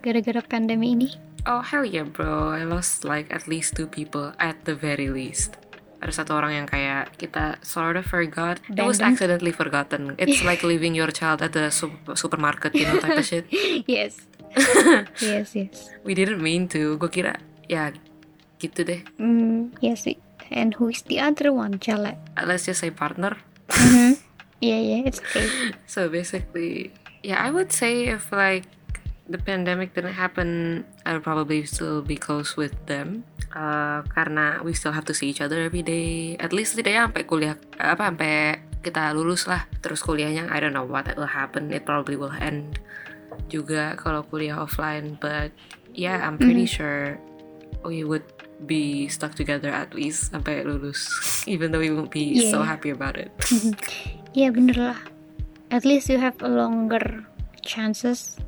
gara-gara 0.05 0.41
pandemi 0.45 0.93
ini? 0.95 1.10
Oh 1.50 1.60
hell 1.65 1.83
yeah 1.83 2.05
bro, 2.05 2.53
I 2.53 2.63
lost 2.63 3.03
like 3.03 3.33
at 3.33 3.50
least 3.50 3.74
two 3.75 3.89
people 3.89 4.31
at 4.38 4.62
the 4.69 4.77
very 4.77 5.10
least. 5.10 5.57
Ada 6.01 6.21
satu 6.25 6.33
orang 6.38 6.53
yang 6.63 6.67
kayak 6.69 7.17
kita 7.17 7.62
sort 7.62 7.93
of 7.98 8.05
forgot. 8.10 8.57
It 8.69 8.81
was 8.81 8.98
Abandoned? 8.98 9.05
accidentally 9.17 9.53
forgotten. 9.53 10.01
It's 10.17 10.41
like 10.50 10.62
leaving 10.65 10.93
your 10.98 11.10
child 11.13 11.41
at 11.45 11.53
the 11.53 11.69
sup- 11.69 12.17
supermarket, 12.17 12.74
you 12.74 12.86
know, 12.89 12.98
type 12.98 13.17
of 13.21 13.25
shit. 13.25 13.45
yes. 13.86 14.17
yes, 15.21 15.53
yes. 15.53 15.89
We 16.05 16.13
didn't 16.17 16.41
mean 16.41 16.65
to. 16.74 16.98
Gue 16.98 17.10
kira 17.10 17.38
ya 17.69 17.93
gitu 18.62 18.86
deh. 18.86 19.01
Mm, 19.18 19.74
yes. 19.82 20.06
we- 20.06 20.22
And 20.51 20.75
who 20.75 20.91
is 20.91 21.08
the 21.08 21.24
other 21.24 21.50
one, 21.50 21.80
Jale? 21.80 22.20
Let's 22.36 22.68
just 22.68 22.84
say 22.84 22.91
partner. 22.91 23.39
Mhm. 23.72 24.20
Yeah, 24.60 24.77
yeah, 24.77 25.08
it's 25.08 25.18
okay. 25.18 25.48
So 25.89 26.06
basically, 26.06 26.91
yeah, 27.24 27.39
I 27.39 27.50
would 27.50 27.72
say 27.72 28.12
if 28.12 28.30
like 28.30 28.68
the 29.25 29.39
pandemic 29.39 29.96
didn't 29.96 30.20
happen, 30.20 30.84
I 31.08 31.15
would 31.15 31.24
probably 31.24 31.63
still 31.63 32.03
be 32.03 32.20
close 32.20 32.60
with 32.60 32.75
them. 32.86 33.24
Uh, 33.56 34.03
karena 34.12 34.60
we 34.60 34.75
still 34.75 34.91
have 34.91 35.08
to 35.08 35.15
see 35.15 35.32
each 35.32 35.39
other 35.39 35.63
every 35.63 35.82
day. 35.82 36.36
At 36.36 36.51
least 36.51 36.75
setidaknya 36.75 37.08
sampai 37.08 37.24
kuliah 37.24 37.56
apa 37.80 38.12
sampai 38.12 38.34
kita 38.84 39.15
lulus 39.15 39.48
lah. 39.48 39.72
Terus 39.80 40.03
kuliahnya 40.03 40.51
I 40.51 40.60
don't 40.60 40.75
know 40.75 40.84
what 40.84 41.08
will 41.15 41.32
happen. 41.32 41.72
It 41.72 41.88
probably 41.88 42.20
will 42.20 42.36
end 42.36 42.75
juga 43.48 43.96
kalau 43.96 44.27
kuliah 44.27 44.60
offline. 44.60 45.15
But 45.15 45.56
yeah, 45.96 46.20
I'm 46.27 46.36
pretty 46.36 46.68
sure 46.68 47.15
we 47.88 48.03
would 48.03 48.27
be 48.62 49.08
stuck 49.08 49.34
together 49.34 49.70
at 49.70 49.91
least 49.91 50.30
sampai 50.30 50.62
lulus. 50.62 51.10
Even 51.46 51.72
though 51.72 51.82
we 51.82 51.89
won't 51.89 52.10
be 52.10 52.38
so 52.48 52.62
Yeah. 52.62 52.68
happy 52.68 52.89
about 52.89 53.18
it. 53.18 53.30
Iya 54.32 54.56
bener 54.56 54.77
lah. 54.80 55.00
At 55.68 55.84
least 55.84 56.08
you 56.08 56.15
have 56.15 56.39
a 56.39 56.48
longer 56.48 57.27
chances 57.60 58.39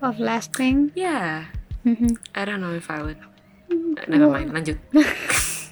of 0.00 0.16
lasting. 0.16 0.92
yeah. 0.96 1.52
Mhm. 1.84 2.16
I 2.32 2.42
don't 2.44 2.58
know 2.58 2.72
if 2.72 2.88
I 2.88 3.04
would. 3.04 3.20
Never 4.08 4.28
mind, 4.28 4.52
lanjut. 4.52 4.80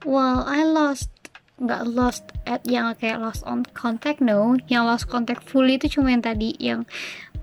Well, 0.00 0.44
I 0.48 0.64
lost 0.64 1.12
nggak 1.60 1.92
lost 1.92 2.24
at 2.48 2.64
yang 2.64 2.88
kayak 2.96 3.20
lost 3.20 3.44
on 3.44 3.68
contact 3.76 4.24
no 4.24 4.56
yang 4.64 4.88
lost 4.88 5.12
contact 5.12 5.44
fully 5.44 5.76
itu 5.76 5.92
cuma 5.92 6.08
yang 6.08 6.24
tadi 6.24 6.56
yang 6.56 6.88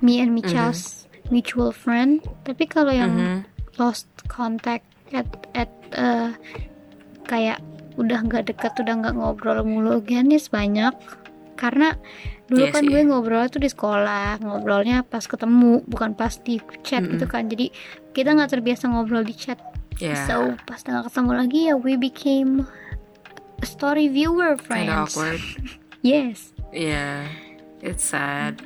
me 0.02 0.18
and 0.18 0.34
Michal's 0.34 1.06
mutual 1.30 1.70
friend 1.70 2.26
tapi 2.42 2.66
kalau 2.66 2.90
yang 2.90 3.14
Mhm. 3.14 3.38
lost 3.78 4.10
contact 4.26 4.90
at 5.12 5.28
at 5.54 5.72
uh, 5.94 6.32
kayak 7.24 7.60
udah 7.96 8.20
nggak 8.22 8.48
dekat 8.48 8.74
udah 8.78 8.94
nggak 8.96 9.16
ngobrol 9.16 9.60
mulu 9.62 9.98
aganis 9.98 10.48
banyak 10.48 10.94
karena 11.56 11.98
dulu 12.46 12.64
Iya 12.64 12.72
kan 12.72 12.84
sih. 12.84 12.90
gue 12.90 13.02
ngobrol 13.04 13.46
tuh 13.48 13.60
di 13.60 13.68
sekolah 13.68 14.40
ngobrolnya 14.40 15.02
pas 15.02 15.22
ketemu 15.22 15.82
bukan 15.84 16.14
pas 16.14 16.32
di 16.38 16.58
chat 16.82 17.02
Mm-mm. 17.02 17.18
gitu 17.18 17.26
kan 17.26 17.46
jadi 17.46 17.74
kita 18.12 18.32
nggak 18.32 18.52
terbiasa 18.54 18.88
ngobrol 18.88 19.22
di 19.22 19.34
chat 19.34 19.60
Yeah. 19.98 20.30
So 20.30 20.36
pas 20.64 20.78
nggak 20.80 21.10
ketemu 21.10 21.32
lagi 21.34 21.60
ya 21.64 21.76
we 21.76 21.98
became 21.98 22.70
story 23.60 24.06
viewer 24.08 24.54
Kinda 24.54 24.62
friends. 24.62 24.94
awkward. 25.10 25.42
Yes. 26.06 26.54
Yeah. 26.70 27.26
It's 27.82 28.06
sad. 28.06 28.62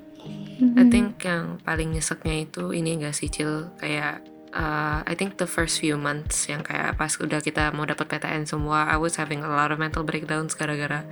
I 0.59 0.59
Mhm. 0.77 0.91
think 0.91 1.23
yang 1.23 1.57
paling 1.57 1.95
nyeseknya 1.95 2.43
itu 2.43 2.69
ini 2.69 2.99
gak 2.99 3.15
sih 3.15 3.25
Cil 3.25 3.71
kayak 3.77 4.21
uh, 4.53 5.03
I 5.03 5.13
think 5.15 5.37
the 5.37 5.47
first 5.47 5.79
few 5.79 5.95
months 5.95 6.47
yang 6.47 6.61
kayak 6.61 6.95
pas 6.95 7.15
udah 7.17 7.39
kita 7.39 7.71
mau 7.71 7.83
dapat 7.83 8.07
PTN 8.07 8.45
semua 8.45 8.87
I 8.87 8.95
was 8.95 9.15
having 9.15 9.41
a 9.41 9.51
lot 9.51 9.71
of 9.71 9.79
mental 9.79 10.03
breakdowns 10.03 10.53
gara-gara 10.53 11.03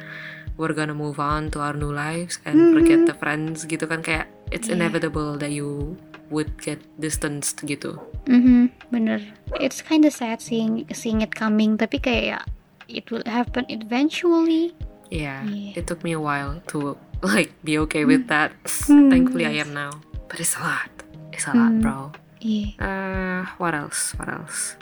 we're 0.60 0.75
gonna 0.75 0.96
move 0.96 1.17
on 1.17 1.48
to 1.51 1.63
our 1.63 1.72
new 1.72 1.89
lives 1.89 2.43
and 2.43 2.75
forget 2.75 3.08
the 3.08 3.15
friends 3.15 3.63
gitu 3.63 3.88
kan 3.88 4.03
kayak 4.03 4.27
it's 4.51 4.67
Yeah. 4.67 4.75
inevitable 4.84 5.39
that 5.39 5.51
you 5.51 5.96
would 6.29 6.51
get 6.62 6.77
distanced 7.01 7.63
gitu. 7.65 7.98
Mhm, 8.29 8.69
bener. 8.91 9.17
It's 9.58 9.81
kind 9.81 10.05
of 10.05 10.13
sad 10.13 10.43
seeing 10.43 10.86
seeing 10.93 11.25
it 11.25 11.34
coming, 11.34 11.74
tapi 11.74 11.98
kayak 11.98 12.24
ya 12.27 12.39
it 12.86 13.10
will 13.10 13.25
happen 13.25 13.65
eventually. 13.72 14.77
Yeah, 15.10 15.41
Yeah. 15.48 15.74
it 15.79 15.89
took 15.89 16.05
me 16.05 16.13
a 16.13 16.22
while 16.22 16.62
to 16.69 16.93
like 17.25 17.50
be 17.65 17.81
okay 17.89 18.05
with 18.05 18.29
that. 18.29 18.53
Hmm, 18.86 19.10
Thankfully, 19.10 19.50
I 19.50 19.58
am 19.58 19.74
now. 19.74 19.98
But 20.29 20.38
it's 20.38 20.53
a 20.53 20.62
lot. 20.62 20.91
It's 21.34 21.50
a 21.50 21.53
lot, 21.55 21.74
Hmm. 21.74 21.81
bro. 21.81 21.98
Iya. 22.39 22.75
Uh, 22.79 23.41
what 23.60 23.75
else? 23.75 24.15
What 24.15 24.27
else? 24.27 24.75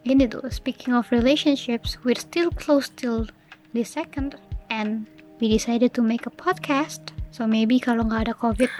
Ini 0.00 0.26
tuh, 0.26 0.46
speaking 0.48 0.94
of 0.94 1.10
relationships, 1.10 1.98
we're 2.00 2.16
still 2.16 2.48
close 2.50 2.88
till 2.88 3.28
the 3.70 3.84
second, 3.84 4.38
and 4.72 5.04
we 5.38 5.50
decided 5.50 5.92
to 5.92 6.00
make 6.00 6.24
a 6.24 6.32
podcast. 6.32 7.12
So 7.30 7.44
maybe 7.44 7.76
kalau 7.78 8.08
nggak 8.08 8.30
ada 8.30 8.34
COVID, 8.34 8.70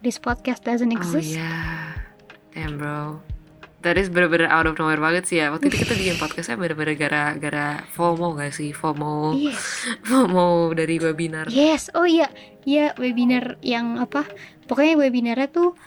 this 0.00 0.16
podcast 0.16 0.62
doesn't 0.62 0.92
Oh 0.92 0.98
exist. 1.00 1.34
yeah, 1.34 1.98
damn 2.54 2.78
bro. 2.78 3.18
That 3.86 3.94
is 3.94 4.10
bener-bener 4.10 4.50
out 4.50 4.66
of 4.66 4.74
nowhere 4.74 4.98
banget 4.98 5.30
sih 5.30 5.38
ya. 5.38 5.54
Waktu 5.54 5.70
itu 5.70 5.86
kita 5.86 5.94
bikin 5.94 6.18
podcastnya 6.18 6.58
bener-bener 6.58 6.98
gara-gara 6.98 7.86
FOMO 7.94 8.34
gak 8.34 8.50
sih? 8.50 8.74
FOMO, 8.74 9.38
Yes. 9.38 9.86
FOMO 10.10 10.74
dari 10.74 10.98
webinar. 10.98 11.46
Yes, 11.46 11.86
oh 11.94 12.02
iya, 12.02 12.26
iya 12.66 12.90
webinar 12.98 13.54
yang 13.62 14.02
apa? 14.02 14.26
Pokoknya 14.66 14.98
webinarnya 14.98 15.46
tuh 15.48 15.78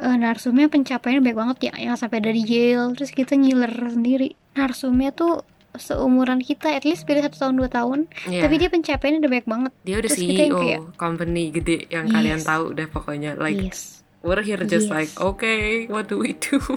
eh, 0.00 0.16
narsumnya 0.16 0.66
pencapaiannya 0.66 1.22
baik 1.22 1.36
banget 1.36 1.58
ya, 1.64 1.74
yang 1.76 1.94
sampai 1.94 2.18
dari 2.18 2.40
jail, 2.40 2.90
terus 2.92 3.10
kita 3.10 3.34
ngiler 3.34 3.70
sendiri. 3.70 4.32
Narsumnya 4.52 5.10
tuh 5.10 5.42
seumuran 5.70 6.40
kita, 6.40 6.70
at 6.70 6.82
least 6.82 7.04
beda 7.04 7.22
satu 7.24 7.38
tahun 7.40 7.54
dua 7.56 7.68
tahun, 7.68 7.98
Iya. 8.24 8.42
tapi 8.42 8.54
dia 8.56 8.68
pencapaiannya 8.68 9.20
udah 9.20 9.32
baik 9.32 9.46
banget. 9.46 9.72
Dia 9.82 9.94
udah 9.96 10.08
terus 10.08 10.18
kita 10.18 10.32
yang 10.40 10.50
CEO 10.50 10.58
kayak- 10.58 10.82
company 10.96 11.44
gede 11.50 11.76
yang 11.88 12.06
Yes. 12.06 12.14
kalian 12.14 12.40
tahu 12.42 12.64
deh 12.72 12.88
pokoknya. 12.88 13.30
Like 13.34 13.58
yes. 13.60 14.02
we're 14.20 14.40
here 14.40 14.58
just 14.62 14.88
Yes. 14.88 14.92
like 14.92 15.10
okay, 15.14 15.86
what 15.86 16.06
do 16.06 16.18
we 16.18 16.34
do? 16.34 16.58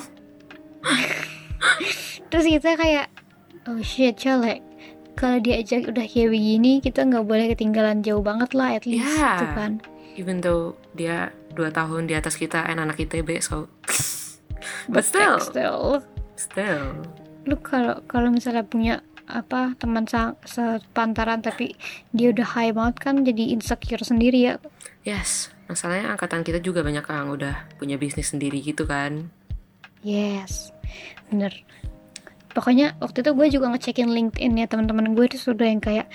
Terus 2.32 2.46
kita 2.48 2.74
kayak, 2.74 3.08
oh 3.66 3.82
shit, 3.82 4.16
colek. 4.16 4.64
Kalau 5.14 5.38
diajak 5.38 5.86
udah 5.86 6.08
kayak 6.08 6.32
begini, 6.32 6.80
kita 6.80 7.04
nggak 7.04 7.28
boleh 7.28 7.52
ketinggalan 7.52 8.00
jauh 8.00 8.24
banget 8.24 8.56
lah, 8.56 8.74
at 8.74 8.88
least, 8.88 9.04
Yeah. 9.04 9.36
gitu 9.36 9.48
kan. 9.52 9.72
Even 10.16 10.40
though 10.40 10.74
dia 10.94 11.36
dua 11.54 11.70
tahun 11.70 12.08
di 12.08 12.16
atas 12.18 12.36
kita 12.40 12.64
and 12.68 12.80
anak 12.80 13.00
ITB 13.00 13.40
so. 13.44 13.68
But 14.92 15.06
still. 15.06 15.38
Still, 15.42 16.06
still. 16.38 16.86
Lu 17.46 17.58
kalau 17.62 18.02
kalau 18.06 18.30
misalnya 18.30 18.66
punya 18.66 19.02
apa 19.32 19.74
teman 19.80 20.04
sepantaran 20.44 21.40
tapi 21.40 21.72
dia 22.12 22.36
udah 22.36 22.44
high 22.44 22.76
banget 22.76 22.96
kan 23.00 23.16
jadi 23.24 23.56
insecure 23.56 24.04
sendiri 24.04 24.40
ya. 24.52 24.56
Yes. 25.08 25.50
Masalahnya 25.72 26.12
angkatan 26.12 26.44
kita 26.44 26.60
juga 26.60 26.84
banyak 26.84 27.08
yang 27.08 27.32
udah 27.32 27.56
punya 27.80 27.96
bisnis 27.96 28.36
sendiri 28.36 28.60
gitu 28.60 28.84
kan. 28.84 29.32
Yes. 30.04 30.76
Bener. 31.32 31.56
Pokoknya 32.52 33.00
waktu 33.00 33.24
itu 33.24 33.32
gue 33.32 33.48
juga 33.48 33.72
ngecekin 33.72 34.12
LinkedIn 34.12 34.60
ya 34.60 34.68
teman-teman 34.68 35.16
gue 35.16 35.26
itu 35.32 35.40
sudah 35.40 35.64
yang 35.64 35.80
kayak 35.80 36.12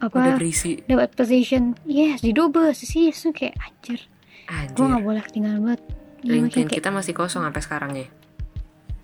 apa 0.00 0.38
dapat 0.86 1.10
position. 1.18 1.74
Yes 1.84 2.22
di 2.22 2.30
dubes 2.30 2.80
sih 2.80 3.10
itu 3.10 3.34
kayak 3.34 3.58
anjir 3.58 4.06
gue 4.50 4.82
anjir. 4.82 5.02
boleh 5.02 5.22
ketinggalan 5.22 5.60
banget. 5.62 5.82
Iya, 6.20 6.30
LinkedIn 6.36 6.42
maksudnya 6.42 6.66
kayak, 6.68 6.78
kita 6.82 6.88
masih 6.90 7.12
kosong 7.16 7.42
sampai 7.46 7.62
sekarang 7.62 7.92
ya? 7.96 8.06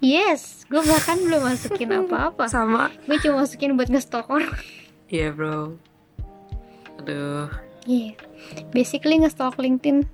Yes 0.05 0.69
gue 0.69 0.83
bahkan 0.85 1.17
belum 1.17 1.41
masukin 1.49 1.89
apa-apa. 1.89 2.45
Sama. 2.53 2.93
Gue 3.09 3.17
cuma 3.23 3.47
masukin 3.47 3.75
buat 3.75 3.89
ngestok 3.89 4.29
orang 4.29 4.53
iya 5.15 5.33
bro. 5.33 5.81
Aduh. 7.01 7.49
Yeah 7.89 8.13
basically 8.75 9.17
ngestok 9.17 9.57
LinkedIn 9.57 10.05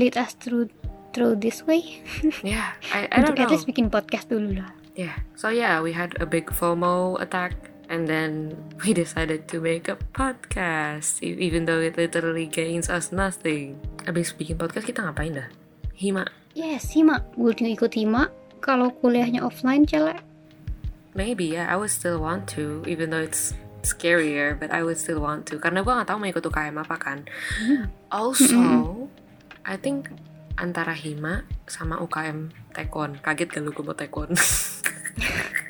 lead 0.00 0.16
us 0.16 0.32
through 0.38 0.72
through 1.12 1.36
this 1.36 1.66
way. 1.68 2.00
Yeah 2.46 2.72
I, 2.94 3.10
I 3.12 3.20
don't 3.20 3.36
untuk 3.36 3.44
at 3.44 3.50
know. 3.50 3.54
least 3.58 3.66
bikin 3.68 3.92
podcast 3.92 4.32
dulu 4.32 4.56
lah. 4.62 4.72
Yeah. 4.96 5.14
So 5.38 5.52
yeah, 5.52 5.78
we 5.78 5.94
had 5.94 6.18
a 6.18 6.26
big 6.26 6.50
FOMO 6.50 7.22
attack 7.22 7.54
and 7.88 8.06
then 8.06 8.54
we 8.84 8.92
decided 8.92 9.48
to 9.48 9.58
make 9.58 9.88
a 9.88 9.96
podcast 10.12 11.24
e- 11.24 11.36
even 11.40 11.64
though 11.64 11.80
it 11.80 11.96
literally 11.96 12.46
gains 12.46 12.92
us 12.92 13.10
nothing. 13.10 13.80
Abis 14.04 14.32
bikin 14.36 14.60
podcast 14.60 14.86
kita 14.86 15.04
ngapain 15.04 15.40
dah? 15.40 15.48
Hima. 15.98 16.28
yes 16.58 16.94
Hima 16.94 17.22
gue 17.34 17.54
ikut 17.54 17.92
Hima 17.94 18.30
kalau 18.58 18.90
kuliahnya 19.02 19.46
offline 19.46 19.86
celek 19.86 20.22
Maybe 21.14 21.58
yeah, 21.58 21.66
I 21.66 21.74
would 21.74 21.90
still 21.90 22.22
want 22.22 22.46
to 22.54 22.86
even 22.86 23.10
though 23.10 23.22
it's 23.22 23.54
scarier 23.82 24.54
but 24.54 24.70
I 24.70 24.86
would 24.86 24.98
still 24.98 25.18
want 25.18 25.46
to 25.50 25.58
karena 25.58 25.82
gue 25.82 25.90
nggak 25.90 26.06
tahu 26.10 26.18
mau 26.22 26.30
ikut 26.30 26.44
UKM 26.46 26.76
apa 26.78 26.96
kan. 26.98 27.18
Also, 28.10 28.58
I 29.66 29.74
think 29.78 30.14
antara 30.54 30.94
Hima 30.94 31.42
sama 31.66 31.98
UKM 31.98 32.54
Tekon. 32.74 33.18
Kaget 33.18 33.50
gak 33.50 33.62
lu 33.66 33.70
gue 33.74 33.82
mau 33.82 33.94
Tekon? 33.98 34.30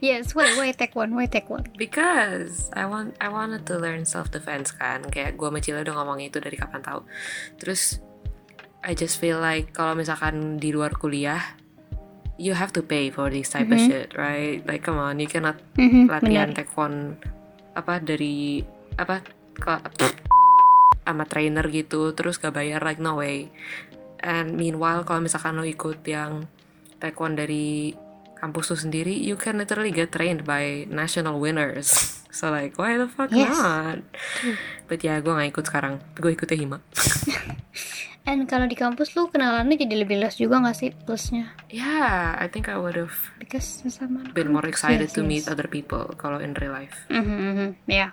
yes 0.00 0.34
why 0.34 0.48
why 0.56 0.72
take 0.72 0.94
one 0.94 1.14
why 1.14 1.26
take 1.26 1.48
one. 1.48 1.64
Because 1.76 2.68
I 2.72 2.84
want 2.86 3.14
I 3.20 3.28
wanted 3.28 3.64
to 3.68 3.78
learn 3.78 4.04
self 4.04 4.30
defense 4.30 4.70
kan. 4.70 5.04
Kayak 5.06 5.36
gue 5.36 5.48
sama 5.48 5.60
Cila 5.60 5.80
udah 5.82 5.94
ngomong 5.96 6.20
itu 6.20 6.40
dari 6.40 6.56
kapan 6.56 6.82
tahu. 6.82 7.04
Terus 7.56 8.00
I 8.86 8.94
just 8.94 9.18
feel 9.18 9.38
like 9.38 9.74
kalau 9.74 9.98
misalkan 9.98 10.56
di 10.56 10.70
luar 10.70 10.94
kuliah 10.94 11.42
you 12.36 12.52
have 12.52 12.70
to 12.70 12.84
pay 12.84 13.08
for 13.08 13.32
this 13.32 13.48
type 13.48 13.66
of 13.66 13.80
shit 13.80 14.12
right? 14.14 14.60
Like 14.62 14.84
come 14.84 15.00
on 15.00 15.18
you 15.18 15.26
cannot 15.26 15.56
Mhm, 15.74 16.06
latihan 16.06 16.52
benar. 16.52 16.62
taekwondo 16.62 17.16
apa 17.74 17.98
dari 17.98 18.60
apa 18.96 19.20
ke 19.56 19.72
sama 21.02 21.22
trainer 21.24 21.64
gitu 21.70 22.12
terus 22.12 22.36
gak 22.36 22.54
bayar 22.54 22.82
like 22.82 23.00
no 23.00 23.18
way. 23.18 23.48
And 24.20 24.56
meanwhile 24.56 25.02
kalau 25.02 25.24
misalkan 25.24 25.56
lo 25.56 25.64
ikut 25.64 26.04
yang 26.04 26.44
taekwondo 26.98 27.42
dari 27.42 27.92
kampus 28.36 28.68
tuh 28.68 28.78
sendiri 28.78 29.12
you 29.12 29.34
can 29.34 29.56
literally 29.56 29.88
get 29.88 30.08
trained 30.08 30.42
by 30.42 30.84
national 30.86 31.36
winners 31.36 31.88
so 32.28 32.48
like 32.48 32.76
why 32.76 32.94
the 32.94 33.06
fuck 33.06 33.28
Yes. 33.30 33.48
not 33.50 34.04
but 34.84 35.00
ya 35.00 35.18
gue 35.18 35.30
gak 35.30 35.50
ikut 35.50 35.64
sekarang 35.64 35.94
gue 36.14 36.30
ikutnya 36.30 36.56
hima 36.56 36.78
and 38.28 38.44
kalau 38.44 38.66
di 38.66 38.74
kampus 38.74 39.14
lu 39.14 39.26
kenalannya 39.26 39.78
jadi 39.78 40.02
lebih 40.02 40.18
luas 40.18 40.34
juga 40.34 40.58
gak 40.60 40.76
sih 40.76 40.90
plusnya 40.92 41.54
yeah 41.68 42.36
I 42.36 42.44
think 42.44 42.66
I 42.66 42.76
would 42.76 42.94
have 42.94 43.14
because 43.36 43.80
sama 43.86 44.26
been 44.30 44.50
more 44.50 44.60
kampus. 44.60 44.72
excited 44.76 45.08
Yes, 45.08 45.14
to 45.14 45.22
yes. 45.22 45.28
meet 45.28 45.44
other 45.46 45.66
people 45.66 46.12
kalau 46.14 46.38
in 46.38 46.52
real 46.54 46.72
life 46.72 46.94
Mhm, 47.08 47.24
mhm, 47.24 47.68
ya 47.88 48.12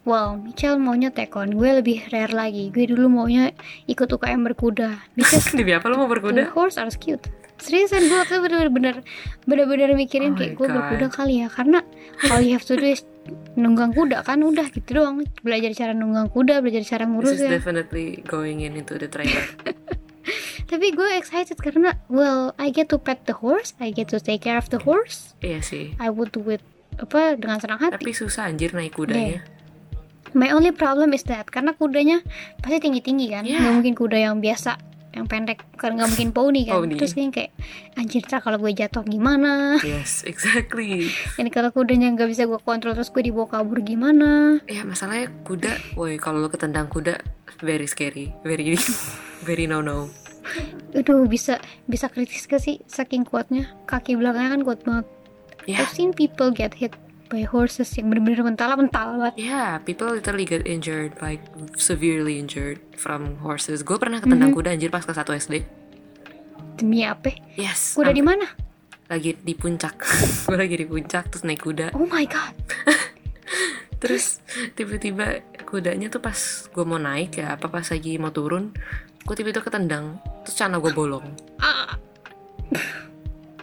Wow, 0.00 0.40
Michelle 0.40 0.80
maunya 0.80 1.12
tekon, 1.12 1.52
gue 1.52 1.76
lebih 1.76 2.08
rare 2.08 2.32
lagi. 2.32 2.72
Gue 2.72 2.88
dulu 2.88 3.12
maunya 3.12 3.52
ikut 3.84 4.08
UKM 4.08 4.48
berkuda. 4.48 4.96
Because 5.12 5.52
Demi 5.52 5.76
apa 5.76 5.92
lo 5.92 6.00
mau 6.00 6.08
the 6.08 6.16
berkuda? 6.16 6.42
horse 6.56 6.80
are 6.80 6.88
cute. 6.88 7.28
Seriusan 7.60 8.08
gue 8.08 8.18
waktu 8.18 8.40
bener-bener 8.40 8.94
bener-bener 9.44 9.92
mikirin 9.94 10.32
Oh 10.32 10.38
kayak 10.40 10.52
gue 10.56 10.66
berkuda 10.66 11.06
kali 11.12 11.44
ya. 11.44 11.48
Karena 11.52 11.84
all 12.32 12.40
you 12.40 12.56
have 12.56 12.64
to 12.64 12.74
do 12.74 12.88
is 12.88 13.04
nunggang 13.54 13.92
kuda 13.92 14.24
kan 14.24 14.40
udah 14.40 14.66
gitu 14.72 14.96
doang. 14.96 15.22
Belajar 15.44 15.70
cara 15.76 15.92
nunggang 15.92 16.32
kuda, 16.32 16.64
belajar 16.64 16.82
cara 16.82 17.04
This 17.04 17.12
ngurus 17.12 17.36
is 17.36 17.44
ya. 17.44 17.50
definitely 17.52 18.24
going 18.24 18.64
in 18.64 18.74
into 18.74 18.96
the 18.96 19.06
trailer 19.06 19.44
Tapi 20.70 20.94
gue 20.94 21.18
excited 21.18 21.58
karena 21.58 21.98
well, 22.06 22.54
I 22.54 22.70
get 22.70 22.86
to 22.94 22.98
pet 23.02 23.26
the 23.26 23.34
horse, 23.34 23.74
I 23.82 23.90
get 23.90 24.06
to 24.14 24.22
take 24.22 24.46
care 24.46 24.54
of 24.54 24.70
the 24.70 24.78
horse. 24.78 25.34
Iya 25.42 25.60
sih 25.66 25.98
I 25.98 26.08
would 26.14 26.30
do 26.30 26.40
it 26.48 26.62
apa 27.00 27.34
dengan 27.34 27.58
senang 27.58 27.80
hati. 27.82 27.98
Tapi 27.98 28.12
susah 28.14 28.46
anjir 28.46 28.70
naik 28.70 28.94
kudanya 28.94 29.42
My 30.30 30.54
only 30.54 30.70
problem 30.70 31.10
is 31.10 31.26
that 31.26 31.50
karena 31.50 31.74
kudanya 31.74 32.22
pasti 32.62 32.78
tinggi-tinggi 32.78 33.26
kan, 33.34 33.42
Yeah. 33.42 33.66
nggak 33.66 33.74
mungkin 33.82 33.94
kuda 33.98 34.14
yang 34.30 34.38
biasa, 34.38 34.78
yang 35.10 35.26
pendek, 35.26 35.66
kan 35.74 35.98
nggak 35.98 36.06
mungkin 36.06 36.30
pony 36.30 36.62
kan. 36.70 36.86
Pony. 36.86 36.94
Terus 36.94 37.18
kayak 37.18 37.34
kayak 37.34 37.50
anjir 37.98 38.22
ntar 38.22 38.38
kalau 38.38 38.62
gue 38.62 38.70
jatuh 38.70 39.02
gimana? 39.02 39.82
Yes, 39.82 40.22
exactly 40.22 41.10
Ini 41.34 41.50
kalau 41.50 41.74
kudanya 41.74 42.14
nggak 42.14 42.30
bisa 42.30 42.46
gue 42.46 42.60
kontrol 42.62 42.94
terus 42.94 43.10
gue 43.10 43.26
dibawa 43.26 43.50
kabur 43.50 43.82
gimana? 43.82 44.62
Ya 44.70 44.86
masalahnya 44.86 45.34
kuda 45.42 45.98
Woi 45.98 46.14
kalau 46.16 46.38
lo 46.38 46.46
ketendang 46.46 46.86
kuda 46.86 47.18
Very 47.58 47.90
scary 47.90 48.30
Very 48.46 48.78
Very 49.46 49.66
no 49.66 49.82
no 49.82 50.06
Aduh 50.94 51.26
bisa 51.26 51.58
bisa 51.86 52.10
kritis 52.10 52.46
gak 52.46 52.62
sih 52.62 52.82
saking 52.86 53.26
kuatnya? 53.26 53.70
Kaki 53.86 54.18
belakangnya 54.18 54.50
kan 54.58 54.62
kuat 54.66 54.80
banget. 54.82 55.06
Ya 55.68 55.84
I've 55.84 55.92
seen 55.94 56.10
people 56.10 56.50
get 56.50 56.74
hit 56.74 56.96
by 57.30 57.46
horses 57.46 57.94
yang 57.94 58.10
bener-bener 58.10 58.42
mental-mental 58.42 59.16
banget. 59.16 59.34
Yeah, 59.38 59.78
people 59.86 60.10
literally 60.10 60.42
get 60.42 60.66
injured 60.66 61.14
Like 61.22 61.40
severely 61.78 62.42
injured 62.42 62.82
From 62.98 63.38
horses 63.38 63.86
Gue 63.86 63.96
pernah 63.96 64.18
ketendang 64.18 64.50
kuda 64.50 64.74
anjir 64.74 64.90
pas 64.90 65.06
kelas 65.06 65.22
1 65.22 65.46
SD 65.46 65.54
Demi 66.76 67.06
apa? 67.06 67.30
Yes 67.54 67.94
Kuda 67.94 68.10
di 68.10 68.20
mana? 68.20 68.50
Lagi 69.06 69.38
di 69.38 69.54
puncak 69.54 70.02
Gue 70.50 70.58
lagi 70.58 70.74
di 70.74 70.86
puncak 70.90 71.30
Terus 71.30 71.46
naik 71.46 71.62
kuda 71.62 71.94
Oh 71.94 72.04
my 72.10 72.26
god. 72.26 72.54
Terus 74.02 74.42
tiba-tiba 74.74 75.40
kudanya 75.62 76.10
tuh 76.10 76.18
pas 76.18 76.36
gue 76.66 76.84
mau 76.84 76.98
naik 76.98 77.38
ya 77.38 77.54
Apa 77.54 77.70
pas 77.70 77.86
lagi 77.86 78.18
mau 78.18 78.34
turun 78.34 78.74
Gue 79.22 79.34
tiba-tiba 79.38 79.62
ketendang 79.62 80.18
Terus 80.42 80.54
celana 80.58 80.82
gue 80.82 80.90
bolong 80.90 81.30
Ah, 81.62 81.94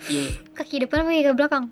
Yeah 0.08 0.48
kaki 0.58 0.84
depan 0.84 1.06
apa 1.06 1.12
kaki 1.14 1.32
belakang? 1.38 1.66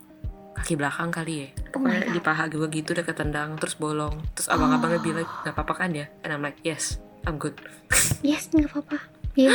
Kaki 0.66 0.82
belakang 0.82 1.14
kali 1.14 1.46
ya 1.46 1.48
Oh 1.78 1.86
di 1.86 2.18
paha 2.18 2.50
gue 2.50 2.66
gitu 2.74 2.98
udah 2.98 3.06
ketendang 3.06 3.54
terus 3.62 3.78
bolong 3.78 4.18
terus 4.34 4.50
abang-abangnya 4.50 4.98
bilang 4.98 5.30
nggak 5.46 5.54
apa-apa 5.54 5.74
kan 5.78 5.94
ya 5.94 6.10
and 6.26 6.34
I'm 6.34 6.42
like 6.42 6.58
yes 6.66 6.98
I'm 7.30 7.38
good 7.38 7.54
Yes, 8.26 8.50
nggak 8.50 8.74
apa-apa. 8.74 8.98
Yeah. 9.34 9.54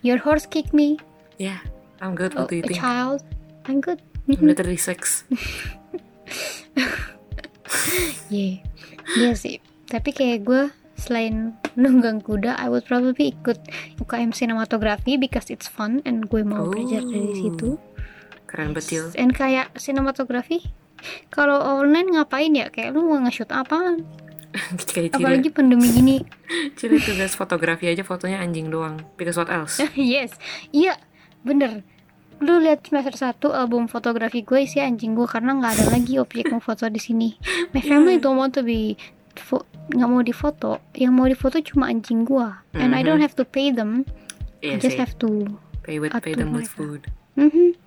Your 0.00 0.22
horse 0.22 0.46
kicked 0.46 0.70
me. 0.70 1.02
yeah 1.36 1.58
I'm 1.98 2.14
good 2.14 2.38
Oh, 2.38 2.46
what 2.46 2.54
do 2.54 2.56
you 2.56 2.62
a 2.62 2.70
think 2.70 2.78
child. 2.78 3.26
I'm 3.66 3.82
good. 3.82 3.98
I'm 4.30 4.46
literally 4.46 4.78
six 4.78 5.26
Yeah. 8.28 8.62
Iya 9.14 9.32
sih. 9.34 9.58
Tapi 9.86 10.10
kayak 10.10 10.42
gue 10.42 10.62
selain 10.94 11.54
nunggang 11.74 12.18
kuda, 12.18 12.54
I 12.54 12.66
would 12.66 12.82
probably 12.84 13.30
ikut 13.32 13.58
UKM 13.98 14.30
sinematografi 14.30 15.14
because 15.14 15.46
it's 15.46 15.66
fun 15.66 16.02
and 16.02 16.26
gue 16.26 16.42
mau 16.42 16.66
belajar 16.66 17.02
dari 17.02 17.26
Oh. 17.26 17.36
situ. 17.36 17.70
Keren 18.46 18.72
betul. 18.72 19.10
And 19.18 19.34
kayak 19.34 19.74
sinematografi, 19.76 20.70
kalau 21.28 21.60
online 21.60 22.16
ngapain 22.16 22.54
ya? 22.54 22.70
Kayak 22.72 22.96
lu 22.96 23.06
mau 23.06 23.18
nge-shoot 23.22 23.50
apaan? 23.52 24.06
apalagi 25.16 25.52
pandemi 25.52 25.88
gini. 25.92 26.16
Cile 26.78 27.00
tugas 27.02 27.36
fotografi 27.36 27.90
aja 27.90 28.02
fotonya 28.02 28.40
anjing 28.40 28.72
doang 28.72 29.04
because 29.20 29.36
what 29.36 29.52
else? 29.52 29.80
Yes. 29.96 30.32
Iya 30.72 30.96
bener. 31.44 31.84
Lu 32.40 32.60
lihat 32.60 32.84
semester 32.84 33.16
satu 33.16 33.52
album 33.52 33.88
fotografi 33.88 34.44
gue 34.44 34.64
isi 34.68 34.80
anjing 34.80 35.16
gue 35.16 35.24
karena 35.24 35.56
nggak 35.56 35.72
ada 35.76 35.84
lagi 35.92 36.20
objek 36.20 36.52
mau 36.52 36.60
foto 36.60 36.88
di 36.88 37.00
sini. 37.00 37.36
My 37.72 37.80
family 37.80 38.20
don't 38.20 38.36
want 38.36 38.56
to 38.56 38.64
be 38.64 38.96
nggak 39.92 40.08
mau 40.08 40.24
difoto. 40.24 40.80
Yang 40.96 41.12
mau 41.12 41.26
difoto 41.28 41.56
cuma 41.60 41.88
anjing 41.88 42.24
gue. 42.24 42.48
And 42.76 42.92
I 42.96 43.00
don't 43.04 43.20
have 43.20 43.36
to 43.40 43.44
pay 43.44 43.72
them. 43.72 44.04
Iya 44.60 44.80
I 44.80 44.80
just 44.80 44.96
sih. 44.96 45.00
have 45.00 45.16
to 45.20 45.60
pay 45.84 46.00
with 46.00 46.12
pay 46.16 46.32
them 46.32 46.56
with 46.56 46.68
food. 46.68 47.08
Mhm. 47.36 47.76
yes 47.76 47.85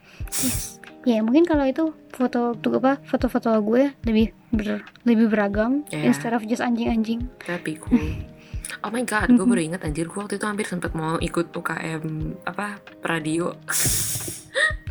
ya 1.08 1.24
mungkin 1.24 1.48
kalau 1.48 1.66
itu 1.66 1.96
foto 2.12 2.54
tuh 2.60 2.78
apa 2.84 3.00
foto-foto 3.08 3.56
gue 3.64 3.96
lebih 4.04 4.36
ber, 4.52 4.84
lebih 5.08 5.32
beragam 5.32 5.88
Yeah. 5.90 6.12
instead 6.12 6.36
of 6.36 6.44
just 6.46 6.62
anjing-anjing 6.62 7.26
tapi 7.42 7.80
cool 7.80 7.98
Oh 8.86 8.94
my 8.94 9.02
god, 9.02 9.34
gue 9.34 9.44
baru 9.44 9.66
ingat 9.66 9.82
anjir 9.82 10.06
gue 10.06 10.16
waktu 10.16 10.38
itu 10.38 10.46
hampir 10.46 10.64
sempet 10.64 10.94
mau 10.94 11.18
ikut 11.18 11.52
UKM 11.52 12.38
apa 12.46 12.78
radio. 13.02 13.52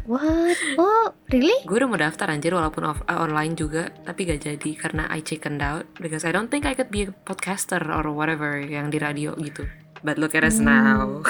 what 0.08 0.58
oh 0.82 1.14
really 1.30 1.54
gue 1.62 1.76
udah 1.78 1.88
mau 1.88 1.96
daftar 1.96 2.32
anjir 2.32 2.52
walaupun 2.52 2.84
off, 2.84 3.00
uh, 3.06 3.22
online 3.22 3.54
juga, 3.54 3.88
tapi 4.02 4.26
gak 4.26 4.44
jadi 4.44 4.70
karena 4.74 5.06
I 5.08 5.22
chickened 5.22 5.62
out 5.62 5.86
because 6.02 6.26
I 6.26 6.34
don't 6.34 6.50
think 6.50 6.66
I 6.66 6.74
could 6.74 6.90
be 6.90 7.06
a 7.06 7.14
podcaster 7.24 7.78
or 7.80 8.10
whatever 8.10 8.58
yang 8.58 8.90
di 8.90 8.98
radio 8.98 9.38
gitu. 9.38 9.64
But 10.02 10.18
look 10.18 10.34
at 10.34 10.42
us 10.42 10.58
now. 10.58 11.22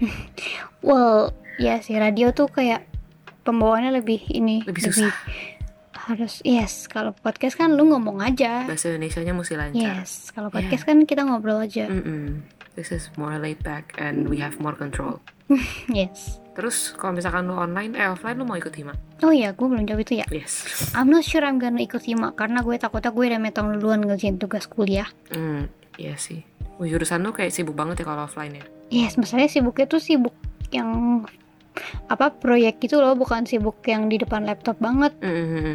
well 0.86 1.36
ya 1.60 1.78
sih 1.84 2.00
radio 2.00 2.32
tuh 2.32 2.48
kayak 2.48 2.88
pembawaannya 3.46 3.94
lebih 3.94 4.26
ini 4.28 4.66
Lebih 4.66 4.82
susah. 4.84 5.14
harus 5.96 6.38
yes 6.42 6.86
kalau 6.86 7.10
podcast 7.12 7.54
kan 7.54 7.72
lu 7.72 7.86
ngomong 7.86 8.18
aja 8.20 8.62
Bahasa 8.64 8.90
Indonesia-nya 8.90 9.32
mesti 9.32 9.54
lancar. 9.54 10.02
yes 10.02 10.30
kalau 10.30 10.50
podcast 10.50 10.82
kan 10.82 11.02
kita 11.02 11.22
ngobrol 11.22 11.58
aja 11.58 11.86
Mm-mm. 11.86 12.42
This 12.74 12.92
is 12.92 13.08
more 13.16 13.32
laid 13.36 13.64
back 13.64 13.96
and 13.96 14.28
we 14.28 14.36
have 14.36 14.60
more 14.60 14.74
control. 14.74 15.24
yes 15.88 16.36
Terus 16.52 16.92
kalau 16.92 17.12
misalkan 17.12 17.44
lu 17.44 17.54
online, 17.54 17.92
eh 17.94 18.04
offline 18.04 18.32
lu 18.34 18.44
mau 18.44 18.54
ikut 18.54 18.72
hima? 18.72 18.92
oh 19.20 19.28
iya 19.28 19.50
gue 19.50 19.64
belum 19.64 19.82
jawab 19.82 20.02
itu 20.02 20.20
ya 20.20 20.26
Yes. 20.28 20.68
I'm 20.96 21.08
not 21.08 21.22
sure 21.22 21.40
I'm 21.40 21.56
gonna 21.56 21.80
ikut 21.80 22.02
hima 22.02 22.32
karena 22.32 22.60
gue 22.60 22.76
takutnya 22.76 23.08
gue 23.08 23.24
udah 23.26 23.40
metong 23.40 23.72
duluan 23.72 24.00
ngerjain 24.00 24.36
tugas 24.36 24.66
kuliah 24.66 25.08
Hmm, 25.30 25.66
iya 25.96 26.14
sih. 26.16 26.44
Jurusan 26.76 27.20
lu 27.20 27.32
kayak 27.32 27.50
sibuk 27.50 27.72
banget 27.72 28.02
ya 28.02 28.06
kalau 28.06 28.24
offline 28.24 28.52
ya. 28.54 28.64
yes 28.86 29.16
masalahnya 29.16 29.48
sibuknya 29.50 29.86
tuh 29.86 29.98
sibuk 29.98 30.36
yang 30.68 31.24
apa 32.06 32.32
proyek 32.32 32.78
gitu 32.78 32.98
loh 32.98 33.12
bukan 33.12 33.44
sibuk 33.44 33.80
yang 33.82 34.06
di 34.06 34.16
depan 34.16 34.42
laptop 34.42 34.76
banget. 34.78 35.12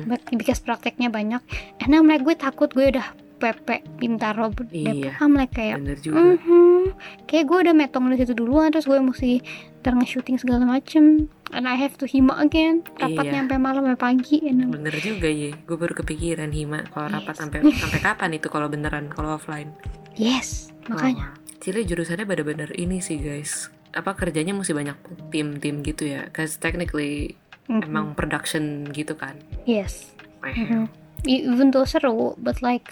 But 0.05 0.21
because 0.31 0.59
prakteknya 0.59 1.07
banyak 1.07 1.41
and 1.79 1.91
I'm 1.91 2.05
like 2.05 2.21
gue 2.21 2.33
takut 2.33 2.69
gue 2.69 2.89
udah 2.89 3.07
pepe 3.37 3.81
pintar 3.97 4.37
Robert 4.37 4.69
Iya. 4.69 5.17
I'm 5.17 5.33
like 5.33 5.49
kayak 5.51 5.81
Bener 5.81 5.97
juga. 5.97 6.37
Mhm. 6.37 6.93
Kayak 7.25 7.45
gue 7.47 7.57
udah 7.65 7.73
metong 7.73 8.05
dari 8.05 8.21
situ 8.21 8.37
duluan 8.37 8.69
Terus 8.69 8.85
gue 8.85 8.97
mesti 8.97 9.41
ntar 9.81 9.97
nge-shooting 9.97 10.37
segala 10.37 10.61
macem 10.61 11.25
And 11.49 11.65
I 11.65 11.73
have 11.73 11.97
to 11.97 12.05
hima 12.05 12.37
again 12.37 12.85
Rapatnya 12.95 13.33
Iya. 13.33 13.41
sampai 13.41 13.57
malam 13.57 13.81
sampai 13.83 13.97
pagi 13.99 14.45
and 14.45 14.61
I'm- 14.61 14.69
Bener 14.71 14.93
juga 14.95 15.25
ya, 15.25 15.57
gue 15.57 15.73
baru 15.75 15.93
kepikiran 15.95 16.53
Hima 16.53 16.85
kalau 16.87 17.09
rapat 17.11 17.33
Yes. 17.33 17.41
sampai 17.41 17.57
sampai 17.81 17.99
kapan 17.99 18.29
itu 18.31 18.47
kalau 18.47 18.69
beneran 18.69 19.09
kalau 19.09 19.33
offline. 19.33 19.73
Yes 20.13 20.69
Makanya 20.85 21.33
Wah, 21.33 21.57
Cile 21.57 21.81
jurusannya 21.81 22.25
bener-bener 22.25 22.69
ini 22.75 22.97
sih 22.99 23.17
guys. 23.17 23.73
Apa 23.91 24.15
kerjanya 24.15 24.51
mesti 24.51 24.71
banyak 24.71 24.95
tim-tim 25.29 25.81
gitu 25.81 26.07
ya? 26.07 26.27
Cause 26.29 26.55
technically 26.55 27.35
Mhm. 27.65 27.85
emang 27.85 28.05
production 28.13 28.63
gitu 28.87 29.13
kan. 29.13 29.35
Yes 29.63 30.11
Mhm. 30.41 30.89
Even 31.23 31.69
though 31.69 31.83
seru 31.83 32.33
But 32.35 32.59
like 32.59 32.89